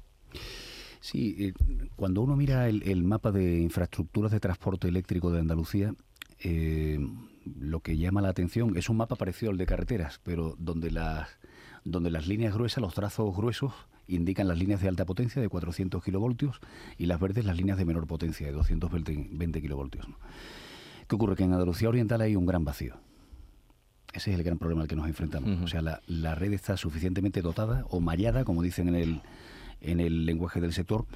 Sí, 1.01 1.37
eh, 1.39 1.53
cuando 1.97 2.23
uno 2.23 2.37
mira 2.37 2.69
el, 2.69 3.05
mapa 3.05 3.33
de 3.33 3.59
infraestructuras 3.59 4.31
de 4.31 4.41
transporte 4.41 4.89
eléctrico 4.89 5.31
de 5.31 5.41
Andalucía, 5.41 5.95
eh, 6.39 6.99
lo 7.45 7.81
que 7.81 7.97
llama 7.97 8.23
la 8.23 8.29
atención 8.29 8.77
es 8.77 8.89
un 8.89 8.99
mapa 8.99 9.17
parecido 9.17 9.51
al 9.51 9.59
de 9.59 9.67
carreteras, 9.67 10.21
pero 10.23 10.55
donde 10.59 10.91
las, 10.91 11.29
donde 11.85 12.11
las 12.11 12.29
líneas 12.29 12.55
gruesas, 12.55 12.81
los 12.81 12.95
trazos 12.95 13.37
gruesos, 13.37 13.73
indican 14.07 14.49
las 14.49 14.59
líneas 14.59 14.81
de 14.81 14.89
alta 14.89 15.05
potencia 15.05 15.41
de 15.41 15.49
400 15.49 16.03
kilovoltios 16.03 16.61
y 16.99 17.07
las 17.07 17.21
verdes 17.21 17.45
las 17.45 17.57
líneas 17.57 17.79
de 17.79 17.85
menor 17.85 18.07
potencia 18.07 18.47
de 18.47 18.53
220 18.53 19.61
kilovoltios. 19.61 20.07
¿Qué 21.09 21.15
ocurre? 21.15 21.37
Que 21.37 21.45
en 21.45 21.53
Andalucía 21.53 21.89
Oriental 21.89 22.21
hay 22.21 22.37
un 22.37 22.47
gran 22.47 22.65
vacío. 22.65 22.97
Ese 24.13 24.31
es 24.31 24.39
el 24.39 24.45
gran 24.45 24.59
problema 24.59 24.83
al 24.83 24.89
que 24.89 24.97
nos 24.97 25.07
enfrentamos. 25.07 25.61
O 25.63 25.67
sea, 25.67 25.81
la, 26.07 26.35
red 26.35 26.53
está 26.53 26.77
suficientemente 26.77 27.41
dotada 27.41 27.87
o 27.89 28.01
mallada, 28.01 28.45
como 28.45 28.63
dicen 28.63 28.89
en 28.89 28.95
el, 28.95 29.23
en 29.81 30.01
el 30.01 30.27
lenguaje 30.27 30.61
del 30.61 30.73
sector, 30.73 31.07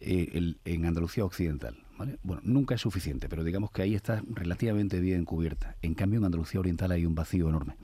eh, 0.00 0.54
en 0.64 0.86
Andalucía 0.86 1.24
Occidental. 1.24 1.76
Bueno, 2.22 2.42
nunca 2.44 2.74
es 2.74 2.80
suficiente, 2.80 3.28
pero 3.28 3.44
digamos 3.44 3.70
que 3.70 3.82
ahí 3.82 3.94
está 3.94 4.22
relativamente 4.28 5.00
bien 5.00 5.24
cubierta. 5.24 5.76
En 5.80 5.94
cambio, 5.94 6.18
en 6.18 6.24
Andalucía 6.24 6.60
Oriental 6.60 6.90
hay 6.90 7.06
un 7.06 7.14
vacío 7.14 7.48
enorme. 7.48 7.76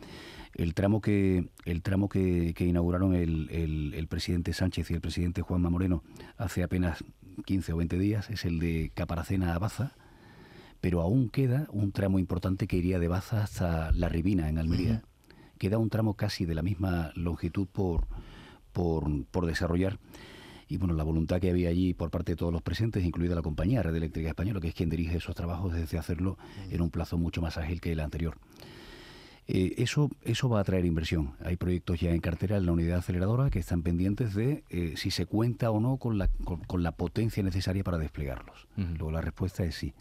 El 0.55 0.75
tramo 0.75 1.01
que, 1.01 1.49
el 1.65 1.83
tramo 1.83 2.09
que, 2.09 2.55
inauguraron 2.59 3.15
el, 3.15 3.49
el, 3.95 4.07
presidente 4.09 4.53
Sánchez 4.53 4.91
y 4.91 4.95
el 4.95 5.01
presidente 5.01 5.43
Juanma 5.43 5.71
Moreno 5.71 6.03
hace 6.37 6.65
apenas 6.65 7.05
15 7.45 7.73
o 7.73 7.77
20 7.77 7.99
días 7.99 8.31
es 8.31 8.45
el 8.45 8.59
de 8.59 8.91
Caparacena 8.95 9.55
a 9.55 9.59
Baza, 9.59 9.95
pero 10.81 11.03
aún 11.03 11.29
queda 11.29 11.69
un 11.71 11.93
tramo 11.93 12.19
importante 12.19 12.67
que 12.67 12.77
iría 12.77 12.99
de 12.99 13.07
Baza 13.07 13.45
hasta 13.45 13.93
La 13.93 14.09
Ribina, 14.09 14.49
en 14.49 14.59
Almería. 14.59 15.03
Queda 15.59 15.79
un 15.79 15.89
tramo 15.89 16.15
casi 16.15 16.47
de 16.47 16.55
la 16.55 16.63
misma 16.63 17.13
longitud 17.15 17.69
por, 17.69 18.09
por, 18.73 19.47
desarrollar. 19.47 19.99
Y 20.69 20.77
bueno, 20.77 20.95
la 20.95 21.03
voluntad 21.03 21.41
que 21.41 21.51
había 21.51 21.69
allí 21.69 21.95
por 21.95 22.11
parte 22.11 22.33
de 22.33 22.37
todos 22.37 22.53
los 22.53 22.63
presentes, 22.63 23.05
incluida 23.05 23.35
la 23.35 23.43
compañía 23.43 23.83
Red 23.83 23.97
Eléctrica 23.97 24.29
Española, 24.29 24.61
que 24.61 24.69
es 24.69 24.75
quien 24.75 24.89
dirige 24.89 25.17
esos 25.17 25.35
trabajos, 25.35 25.73
desde 25.73 25.99
hacerlo 25.99 26.39
en 26.71 26.81
un 26.81 26.91
plazo 26.91 27.19
mucho 27.19 27.43
más 27.43 27.59
ágil 27.59 27.81
que 27.81 27.93
el 27.93 28.01
anterior. 28.01 28.37
Eh, 29.53 29.83
eso, 29.83 30.11
eso 30.23 30.49
va 30.49 30.61
a 30.61 30.65
traer 30.65 30.85
inversión. 30.85 31.33
Hay 31.45 31.57
proyectos 31.57 31.99
ya 31.99 32.11
en 32.11 32.21
cartera 32.21 32.57
en 32.57 32.67
la 32.67 32.73
unidad 32.73 32.99
aceleradora 32.99 33.51
que 33.51 33.59
están 33.59 33.83
pendientes 33.83 34.33
de 34.33 34.63
eh, 34.71 34.95
si 34.97 35.11
se 35.11 35.27
cuenta 35.27 35.73
o 35.73 35.81
no 35.81 35.97
con 35.97 36.19
la, 36.19 36.29
con, 36.29 36.83
la 36.85 36.93
potencia 36.93 37.43
necesaria 37.43 37.83
para 37.83 37.99
desplegarlos. 37.99 38.69
Luego 38.77 39.11
la 39.11 39.21
respuesta 39.21 39.65
es 39.65 39.75
sí. 39.75 39.93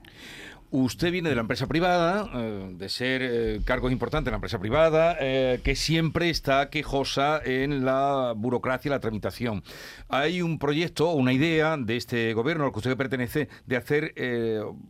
Usted 0.71 1.11
viene 1.11 1.29
de 1.29 1.35
la 1.35 1.41
empresa 1.41 1.67
privada, 1.67 2.29
eh, 2.33 2.69
de 2.73 2.89
ser 2.89 3.63
cargos 3.63 3.91
importantes 3.91 4.27
en 4.27 4.33
la 4.33 4.37
empresa 4.37 4.59
privada, 4.59 5.17
que 5.17 5.75
siempre 5.75 6.29
está 6.29 6.69
quejosa 6.69 7.41
en 7.43 7.85
la 7.85 8.33
burocracia 8.35 8.89
y 8.89 8.91
la 8.91 8.99
tramitación. 8.99 9.63
Hay 10.09 10.41
un 10.41 10.59
proyecto, 10.59 11.11
una 11.11 11.33
idea 11.33 11.75
de 11.77 11.97
este 11.97 12.33
gobierno 12.33 12.65
al 12.65 12.71
que 12.71 12.79
usted 12.79 12.97
pertenece, 12.97 13.49
de 13.65 13.77
hacer 13.77 14.13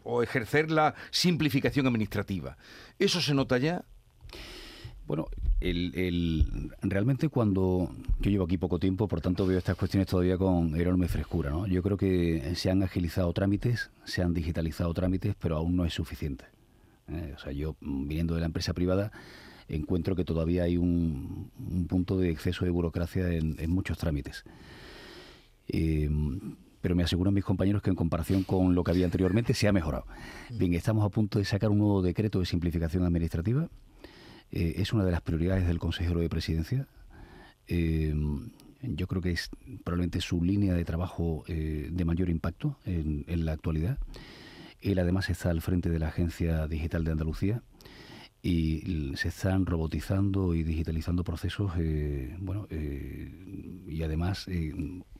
o 0.04 0.22
ejercer 0.22 0.70
la 0.70 0.96
simplificación 1.12 1.88
administrativa. 1.88 2.58
¿Eso 2.98 3.22
se 3.22 3.34
nota 3.34 3.58
ya? 3.58 3.86
Bueno, 5.10 5.26
el, 5.60 6.72
realmente 6.84 7.30
cuando 7.30 7.89
yo 8.19 8.30
llevo 8.30 8.43
aquí 8.43 8.60
poco 8.60 8.78
tiempo, 8.78 9.08
por 9.08 9.22
tanto 9.22 9.48
veo 9.48 9.58
estas 9.58 9.76
cuestiones 9.76 10.08
todavía 10.08 10.38
con 10.38 10.80
enorme 10.80 11.08
frescura. 11.08 11.50
¿no? 11.50 11.65
Yo 11.65 11.82
creo 11.82 11.98
que 11.98 12.54
se 12.54 12.69
han 12.69 12.84
agilizado 12.84 13.34
trámites, 13.34 13.89
se 14.04 14.22
han 14.22 14.36
digitalizado 14.36 14.93
trámites, 14.93 15.34
pero 15.39 15.58
aún 15.58 15.76
no 15.76 15.84
es 15.84 15.95
suficiente. 15.95 16.45
¿eh? 17.08 17.34
O 17.36 17.39
sea, 17.39 17.52
yo 17.52 17.76
viniendo 17.82 18.36
de 18.36 18.41
la 18.41 18.45
empresa 18.45 18.76
privada 18.76 19.12
encuentro 19.67 20.15
que 20.15 20.24
todavía 20.24 20.65
hay 20.65 20.78
un, 20.78 21.50
punto 21.89 22.19
de 22.19 22.30
exceso 22.30 22.63
de 22.63 22.69
burocracia 22.69 23.32
en, 23.32 23.72
muchos 23.72 23.98
trámites. 23.98 24.43
Eh, 25.69 26.08
pero 26.82 26.93
me 26.93 27.02
aseguran 27.02 27.34
mis 27.34 27.43
compañeros 27.43 27.82
que 27.82 27.89
en 27.89 27.95
comparación 27.95 28.43
con 28.43 28.76
lo 28.76 28.84
que 28.84 28.91
había 28.91 29.06
anteriormente 29.06 29.56
se 29.56 29.67
ha 29.67 29.74
mejorado. 29.74 30.06
Bien, 30.52 30.76
estamos 30.76 31.04
a 31.04 31.10
punto 31.10 31.39
de 31.39 31.45
sacar 31.45 31.72
un 31.72 31.80
nuevo 31.80 32.04
decreto 32.04 32.39
de 32.41 32.45
simplificación 32.45 33.04
administrativa 33.06 33.69
eh, 34.51 34.75
es 34.77 34.93
una 34.93 35.05
de 35.05 35.12
las 35.12 35.21
prioridades 35.21 35.67
del 35.67 35.79
consejero 35.79 36.19
de 36.19 36.29
presidencia. 36.29 36.88
Eh, 37.67 38.13
yo 38.81 39.07
creo 39.07 39.21
que 39.21 39.31
es 39.31 39.49
probablemente 39.83 40.21
su 40.21 40.41
línea 40.41 40.73
de 40.73 40.85
trabajo 40.85 41.43
eh, 41.47 41.89
de 41.91 42.05
mayor 42.05 42.29
impacto 42.29 42.77
en, 42.85 43.45
la 43.45 43.51
actualidad. 43.51 43.97
Él 44.81 44.99
además 44.99 45.29
está 45.29 45.49
al 45.49 45.62
frente 45.62 45.89
de 45.89 45.99
la 45.99 46.07
Agencia 46.07 46.65
Digital 46.67 47.03
de 47.03 47.12
Andalucía 47.12 47.62
y 48.41 49.12
se 49.17 49.27
están 49.27 49.65
robotizando 49.65 50.55
y 50.55 50.63
digitalizando 50.63 51.25
procesos, 51.25 51.73
bueno, 52.39 52.69
y 52.71 54.01
además 54.01 54.47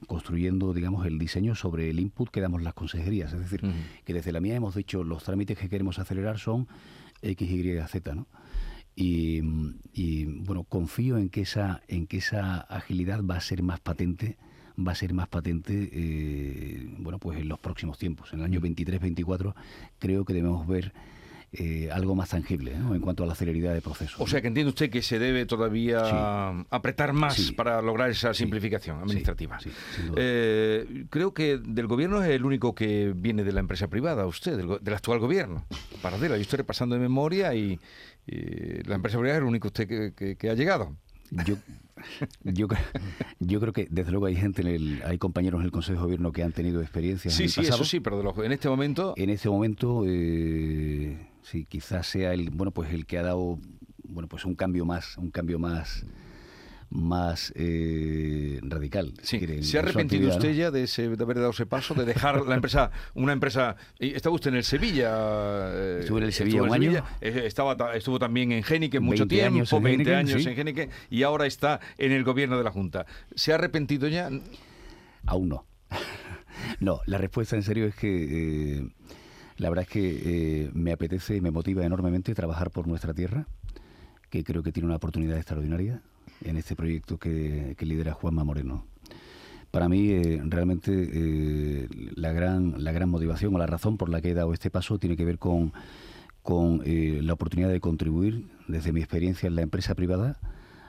construyendo, 0.08 0.74
digamos, 0.74 1.06
el 1.06 1.20
diseño 1.20 1.54
sobre 1.54 1.90
el 1.90 2.00
input 2.00 2.30
que 2.30 2.40
damos 2.40 2.62
las 2.62 2.74
consejerías. 2.74 3.34
Es 3.34 3.40
decir, 3.40 3.62
que 4.06 4.14
desde 4.14 4.32
la 4.32 4.40
mía 4.40 4.56
hemos 4.56 4.74
dicho 4.74 5.04
los 5.04 5.26
trámites 5.26 5.58
que 5.58 5.68
queremos 5.68 6.00
acelerar 6.00 6.40
son 6.40 6.70
X, 7.22 7.52
Y, 7.52 7.78
Z, 7.90 8.16
¿no? 8.16 8.26
Y, 9.02 10.26
bueno, 10.26 10.66
confío 10.66 11.18
en 11.18 11.30
que 11.30 11.42
esa, 11.42 11.82
en 11.88 12.06
que 12.06 12.18
esa 12.18 12.58
agilidad 12.60 13.24
va 13.24 13.38
a 13.38 13.42
ser 13.42 13.64
más 13.64 13.80
patente, 13.80 14.38
va 14.78 14.92
a 14.92 14.96
ser 14.96 15.14
más 15.14 15.30
patente 15.30 15.90
eh, 15.94 16.90
bueno, 16.98 17.18
pues 17.18 17.40
en 17.40 17.48
los 17.48 17.60
próximos 17.60 17.98
tiempos. 17.98 18.34
En 18.34 18.40
el 18.40 18.46
año 18.46 18.60
23-24 18.60 19.54
creo 20.00 20.26
que 20.26 20.34
debemos 20.34 20.68
ver 20.68 20.94
eh, 21.52 21.90
algo 21.92 22.14
más 22.14 22.30
tangible 22.30 22.74
en 22.74 23.00
cuanto 23.00 23.24
a 23.24 23.26
la 23.26 23.34
celeridad 23.34 23.74
de 23.74 23.82
proceso. 23.82 24.22
O 24.22 24.28
sea 24.28 24.40
que 24.40 24.50
entiende 24.50 24.70
usted 24.70 24.92
que 24.92 25.02
se 25.02 25.18
debe 25.18 25.48
todavía 25.48 26.50
apretar 26.70 27.12
más 27.12 27.52
para 27.54 27.82
lograr 27.82 28.12
esa 28.12 28.36
simplificación 28.36 29.00
administrativa. 29.00 29.58
Eh, 30.16 31.06
creo 31.10 31.34
que 31.34 31.58
del 31.58 31.88
gobierno 31.88 32.22
es 32.22 32.30
el 32.30 32.46
único 32.46 32.76
que 32.76 33.14
viene 33.16 33.44
de 33.44 33.52
la 33.52 33.62
empresa 33.62 33.88
privada, 33.88 34.28
usted, 34.28 34.58
del, 34.58 34.94
actual 34.94 35.18
gobierno. 35.18 35.66
Paradela, 36.04 36.36
yo 36.36 36.44
estoy 36.44 36.58
repasando 36.58 36.94
de 36.94 37.02
memoria 37.02 37.56
y, 37.56 37.80
la 38.86 38.96
empresa 38.96 39.18
privada 39.18 39.38
es 39.38 39.42
el 39.42 39.48
único 39.48 39.68
usted 39.68 40.14
que, 40.14 40.50
ha 40.50 40.54
llegado. 40.54 40.96
Yo, 41.46 41.56
yo, 42.44 42.68
yo, 43.40 43.60
creo 43.60 43.74
que 43.74 43.88
desde 43.90 44.12
luego 44.12 44.26
hay 44.26 44.36
gente, 44.36 44.62
en 44.62 44.68
el, 44.68 45.02
hay 45.06 45.18
compañeros 45.18 45.60
en 45.60 45.66
el 45.66 45.72
Consejo 45.72 46.00
de 46.00 46.04
Gobierno 46.06 46.32
que 46.32 46.44
han 46.44 46.52
tenido 46.52 46.82
experiencias. 46.82 47.34
Sí, 47.34 47.44
en 47.44 47.48
el 47.48 47.52
sí, 47.52 47.62
eso 47.62 47.84
sí, 47.84 48.00
pero 48.00 48.44
en 48.44 48.52
este 48.52 48.70
momento. 48.70 49.14
En 49.16 49.30
este 49.30 49.50
momento 49.50 50.04
eh, 50.08 51.18
sí, 51.44 51.66
quizás 51.66 52.08
sea 52.08 52.34
el, 52.34 52.50
bueno, 52.50 52.72
pues 52.72 52.92
el 52.94 53.06
que 53.06 53.20
ha 53.20 53.24
dado, 53.24 53.60
bueno, 54.04 54.28
pues 54.28 54.46
un 54.46 54.56
cambio 54.56 54.86
más, 54.86 55.18
un 55.18 55.30
cambio 55.30 55.60
más 55.60 56.06
más 56.90 57.54
eh, 57.56 58.60
radical. 58.64 59.14
Sí. 59.22 59.40
¿Se 59.62 59.78
ha 59.78 59.82
arrepentido 59.82 60.30
usted 60.30 60.54
ya 60.54 60.72
de, 60.72 60.88
haber 61.20 61.38
dado 61.38 61.52
ese 61.52 61.66
paso, 61.66 61.94
de 61.94 62.06
dejar 62.06 62.46
la 62.46 62.56
empresa, 62.56 62.92
una 63.14 63.34
empresa... 63.34 63.76
Estaba 64.00 64.36
usted 64.36 64.50
en 64.50 64.58
el 64.58 64.64
Sevilla. 64.64 65.12
Eh, 65.72 65.98
Estuve 66.02 66.20
en 66.20 66.26
el 66.26 66.34
Sevilla 66.34 66.64
un 66.64 66.74
año. 66.74 67.04
Eh, 67.22 67.44
estaba, 67.46 67.96
estuvo 67.96 68.18
también 68.18 68.52
en 68.52 68.64
Génique 68.64 69.00
mucho 69.00 69.28
tiempo, 69.28 69.80
20 69.80 70.16
años 70.16 70.46
en 70.46 70.56
Génique, 70.56 70.90
y 71.10 71.24
ahora 71.24 71.46
está 71.46 71.80
en 71.98 72.12
el 72.12 72.24
gobierno 72.24 72.58
de 72.58 72.64
la 72.64 72.72
Junta. 72.72 73.06
¿Se 73.36 73.52
ha 73.52 73.56
arrepentido 73.56 74.08
ya? 74.08 74.30
Aún 75.26 75.50
no. 75.50 75.66
no, 76.80 77.02
la 77.06 77.18
respuesta 77.18 77.56
en 77.56 77.64
serio 77.64 77.86
es 77.86 77.96
que... 77.96 78.88
La 79.58 79.68
verdad 79.68 79.84
es 79.84 79.90
que 79.90 80.22
eh, 80.64 80.70
me 80.74 80.94
apetece 80.94 81.36
y 81.36 81.42
me 81.42 81.52
motiva 81.52 81.86
enormemente 81.86 82.34
trabajar 82.34 82.72
por 82.72 82.88
nuestra 82.88 83.14
tierra, 83.14 83.46
que 84.30 84.46
creo 84.46 84.64
que 84.64 84.72
tiene 84.72 84.88
una 84.88 84.96
oportunidad 84.96 85.36
extraordinaria 85.36 86.02
en 86.44 86.58
este 86.58 86.76
proyecto 86.76 87.18
que, 87.18 87.76
lidera 87.80 88.14
Juanma 88.14 88.44
Moreno. 88.44 88.86
Para 89.72 89.88
mí, 89.88 90.10
eh, 90.10 90.42
realmente, 90.46 90.92
eh, 90.92 91.88
la, 92.16 92.32
gran, 92.32 92.84
la 92.84 92.92
gran 92.92 93.10
motivación 93.10 93.54
o 93.56 93.58
la 93.58 93.68
razón 93.68 93.98
por 93.98 94.10
la 94.10 94.22
que 94.22 94.32
he 94.32 94.34
dado 94.34 94.54
este 94.54 94.72
paso 94.72 94.98
tiene 94.98 95.16
que 95.16 95.26
ver 95.26 95.38
con, 95.38 95.74
con 96.42 96.82
la 96.86 97.34
oportunidad 97.34 97.70
de 97.70 97.80
contribuir, 97.80 98.48
desde 98.68 98.92
mi 98.92 99.00
experiencia 99.00 99.48
en 99.48 99.56
la 99.56 99.62
empresa 99.62 99.94
privada, 99.94 100.40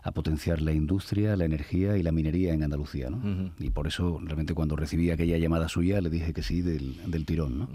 a 0.02 0.12
potenciar 0.12 0.62
la 0.62 0.72
industria, 0.72 1.36
la 1.36 1.44
energía 1.44 1.96
y 1.96 2.02
la 2.02 2.12
minería 2.12 2.52
en 2.52 2.62
Andalucía. 2.62 3.10
¿no? 3.10 3.52
Y 3.58 3.70
por 3.70 3.86
eso, 3.86 4.18
realmente, 4.22 4.54
cuando 4.54 4.76
recibí 4.76 5.10
aquella 5.10 5.36
llamada 5.36 5.68
suya, 5.68 6.00
le 6.00 6.10
dije 6.10 6.32
que 6.32 6.42
sí 6.42 6.62
del, 6.62 7.26
tirón. 7.26 7.58
¿no? 7.58 7.68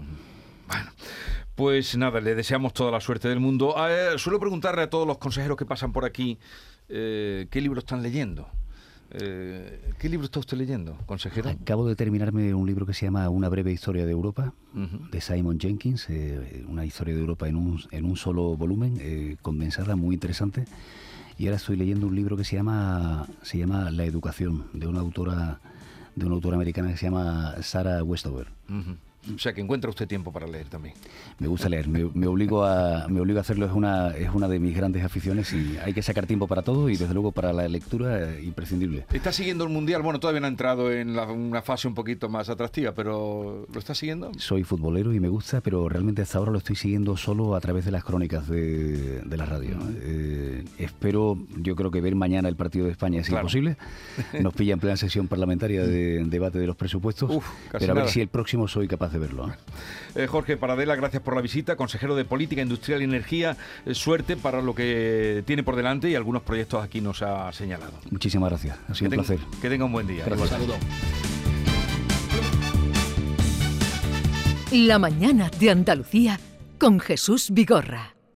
Bueno, 0.66 0.90
pues 1.54 1.96
nada, 1.96 2.20
le 2.20 2.34
deseamos 2.34 2.72
toda 2.72 2.90
la 2.90 3.00
suerte 3.00 3.28
del 3.28 3.40
mundo. 3.40 3.74
suelo 4.16 4.40
preguntarle 4.40 4.82
a 4.82 4.90
todos 4.90 5.06
los 5.06 5.18
consejeros 5.18 5.56
que 5.56 5.64
pasan 5.64 5.92
por 5.92 6.04
aquí 6.04 6.38
eh, 6.88 7.46
qué 7.50 7.60
libro 7.60 7.80
están 7.80 8.02
leyendo. 8.02 8.48
Eh, 9.10 9.92
¿Qué 9.98 10.08
libro 10.08 10.24
está 10.24 10.40
usted 10.40 10.56
leyendo, 10.56 10.98
consejero? 11.06 11.48
Acabo 11.48 11.86
de 11.86 11.94
terminarme 11.94 12.52
un 12.54 12.66
libro 12.66 12.86
que 12.86 12.92
se 12.92 13.06
llama 13.06 13.28
Una 13.28 13.48
breve 13.48 13.72
historia 13.72 14.04
de 14.04 14.10
Europa, 14.10 14.52
de 14.72 15.20
Simon 15.20 15.60
Jenkins, 15.60 16.06
eh, 16.10 16.64
una 16.68 16.84
historia 16.84 17.14
de 17.14 17.20
Europa 17.20 17.48
en 17.48 17.54
un, 17.56 17.80
en 17.92 18.04
un 18.04 18.16
solo 18.16 18.56
volumen, 18.56 19.38
condensada, 19.42 19.94
muy 19.94 20.14
interesante. 20.14 20.64
Y 21.38 21.46
ahora 21.46 21.56
estoy 21.56 21.76
leyendo 21.76 22.08
un 22.08 22.16
libro 22.16 22.36
que 22.36 22.44
se 22.44 22.56
llama, 22.56 23.28
se 23.42 23.58
llama 23.58 23.90
La 23.90 24.04
educación, 24.04 24.64
de 24.72 24.88
una 24.88 25.00
autora 25.00 25.60
de 26.16 26.24
una 26.24 26.34
autora 26.34 26.56
americana 26.56 26.90
que 26.90 26.96
se 26.96 27.06
llama 27.06 27.54
Sarah 27.62 28.02
Westover. 28.02 28.48
O 29.34 29.38
sea 29.38 29.52
que 29.52 29.60
encuentra 29.60 29.90
usted 29.90 30.06
tiempo 30.06 30.32
para 30.32 30.46
leer 30.46 30.68
también. 30.68 30.94
Me 31.38 31.48
gusta 31.48 31.68
leer, 31.68 31.88
me, 31.88 32.26
obligo 32.26 32.64
a 32.64 33.06
me 33.08 33.20
obligo 33.20 33.38
a 33.38 33.42
hacerlo, 33.42 33.66
es 33.66 33.72
una 33.72 34.10
es 34.10 34.30
una 34.32 34.48
de 34.48 34.58
mis 34.58 34.76
grandes 34.76 35.04
aficiones 35.04 35.52
y 35.52 35.76
hay 35.82 35.92
que 35.92 36.02
sacar 36.02 36.26
tiempo 36.26 36.46
para 36.46 36.62
todo 36.62 36.88
y 36.88 36.96
desde 36.96 37.12
luego 37.14 37.32
para 37.32 37.52
la 37.52 37.68
lectura 37.68 38.30
eh, 38.30 38.42
imprescindible. 38.44 39.06
¿Está 39.12 39.32
siguiendo 39.32 39.64
el 39.64 39.70
mundial? 39.70 40.02
Bueno, 40.02 40.20
todavía 40.20 40.40
no 40.40 40.46
ha 40.46 40.50
entrado 40.50 40.92
en 40.92 41.18
una 41.18 41.62
fase 41.62 41.88
un 41.88 41.94
poquito 41.94 42.28
más 42.28 42.48
atractiva, 42.48 42.92
pero 42.92 43.66
¿lo 43.72 43.78
está 43.78 43.94
siguiendo? 43.94 44.32
Soy 44.38 44.64
futbolero 44.64 45.12
y 45.12 45.20
me 45.20 45.28
gusta, 45.28 45.60
pero 45.60 45.88
realmente 45.88 46.22
hasta 46.22 46.38
ahora 46.38 46.52
lo 46.52 46.58
estoy 46.58 46.76
siguiendo 46.76 47.16
solo 47.16 47.54
a 47.54 47.60
través 47.60 47.84
de 47.84 47.90
las 47.90 48.04
crónicas 48.04 48.48
de, 48.48 49.22
la 49.36 49.44
radio. 49.44 49.76
Eh, 50.00 50.64
espero, 50.78 51.38
yo 51.56 51.76
creo 51.76 51.90
que 51.90 52.00
ver 52.00 52.14
mañana 52.14 52.48
el 52.48 52.56
partido 52.56 52.86
de 52.86 52.92
España 52.92 53.20
es 53.20 53.28
imposible. 53.28 53.76
Nos 54.40 54.54
pilla 54.54 54.72
en 54.72 54.80
plena 54.80 54.96
sesión 54.96 55.28
parlamentaria 55.28 55.84
de 55.84 56.24
debate 56.24 56.58
de 56.58 56.66
los 56.66 56.76
presupuestos, 56.76 57.30
pero 57.72 57.92
a 57.92 57.94
ver 57.94 58.08
si 58.08 58.20
el 58.20 58.28
próximo 58.28 58.66
soy 58.68 58.88
capaz 58.88 59.12
de 59.12 59.15
verlo. 59.18 59.52
Eh, 60.14 60.26
Jorge 60.26 60.56
Paradela, 60.56 60.96
gracias 60.96 61.22
por 61.22 61.34
la 61.34 61.40
visita, 61.40 61.76
consejero 61.76 62.16
de 62.16 62.24
Política 62.24 62.62
Industrial 62.62 63.00
y 63.00 63.04
Energía. 63.04 63.56
Eh, 63.84 63.94
suerte 63.94 64.36
para 64.36 64.62
lo 64.62 64.74
que 64.74 65.42
tiene 65.46 65.62
por 65.62 65.76
delante 65.76 66.08
y 66.10 66.14
algunos 66.14 66.42
proyectos 66.42 66.82
aquí 66.82 67.00
nos 67.00 67.22
ha 67.22 67.52
señalado. 67.52 67.92
Muchísimas 68.10 68.50
gracias, 68.50 68.78
ha 68.88 68.94
sido 68.94 69.10
un 69.10 69.16
placer. 69.16 69.38
Que 69.60 69.68
tenga 69.68 69.84
un 69.84 69.92
buen 69.92 70.06
día. 70.06 70.24
Un 70.26 70.48
saludo. 70.48 70.74
La 74.72 74.98
mañana 74.98 75.50
de 75.60 75.70
Andalucía 75.70 76.40
con 76.78 76.98
Jesús 76.98 77.50
Vigorra. 77.50 78.15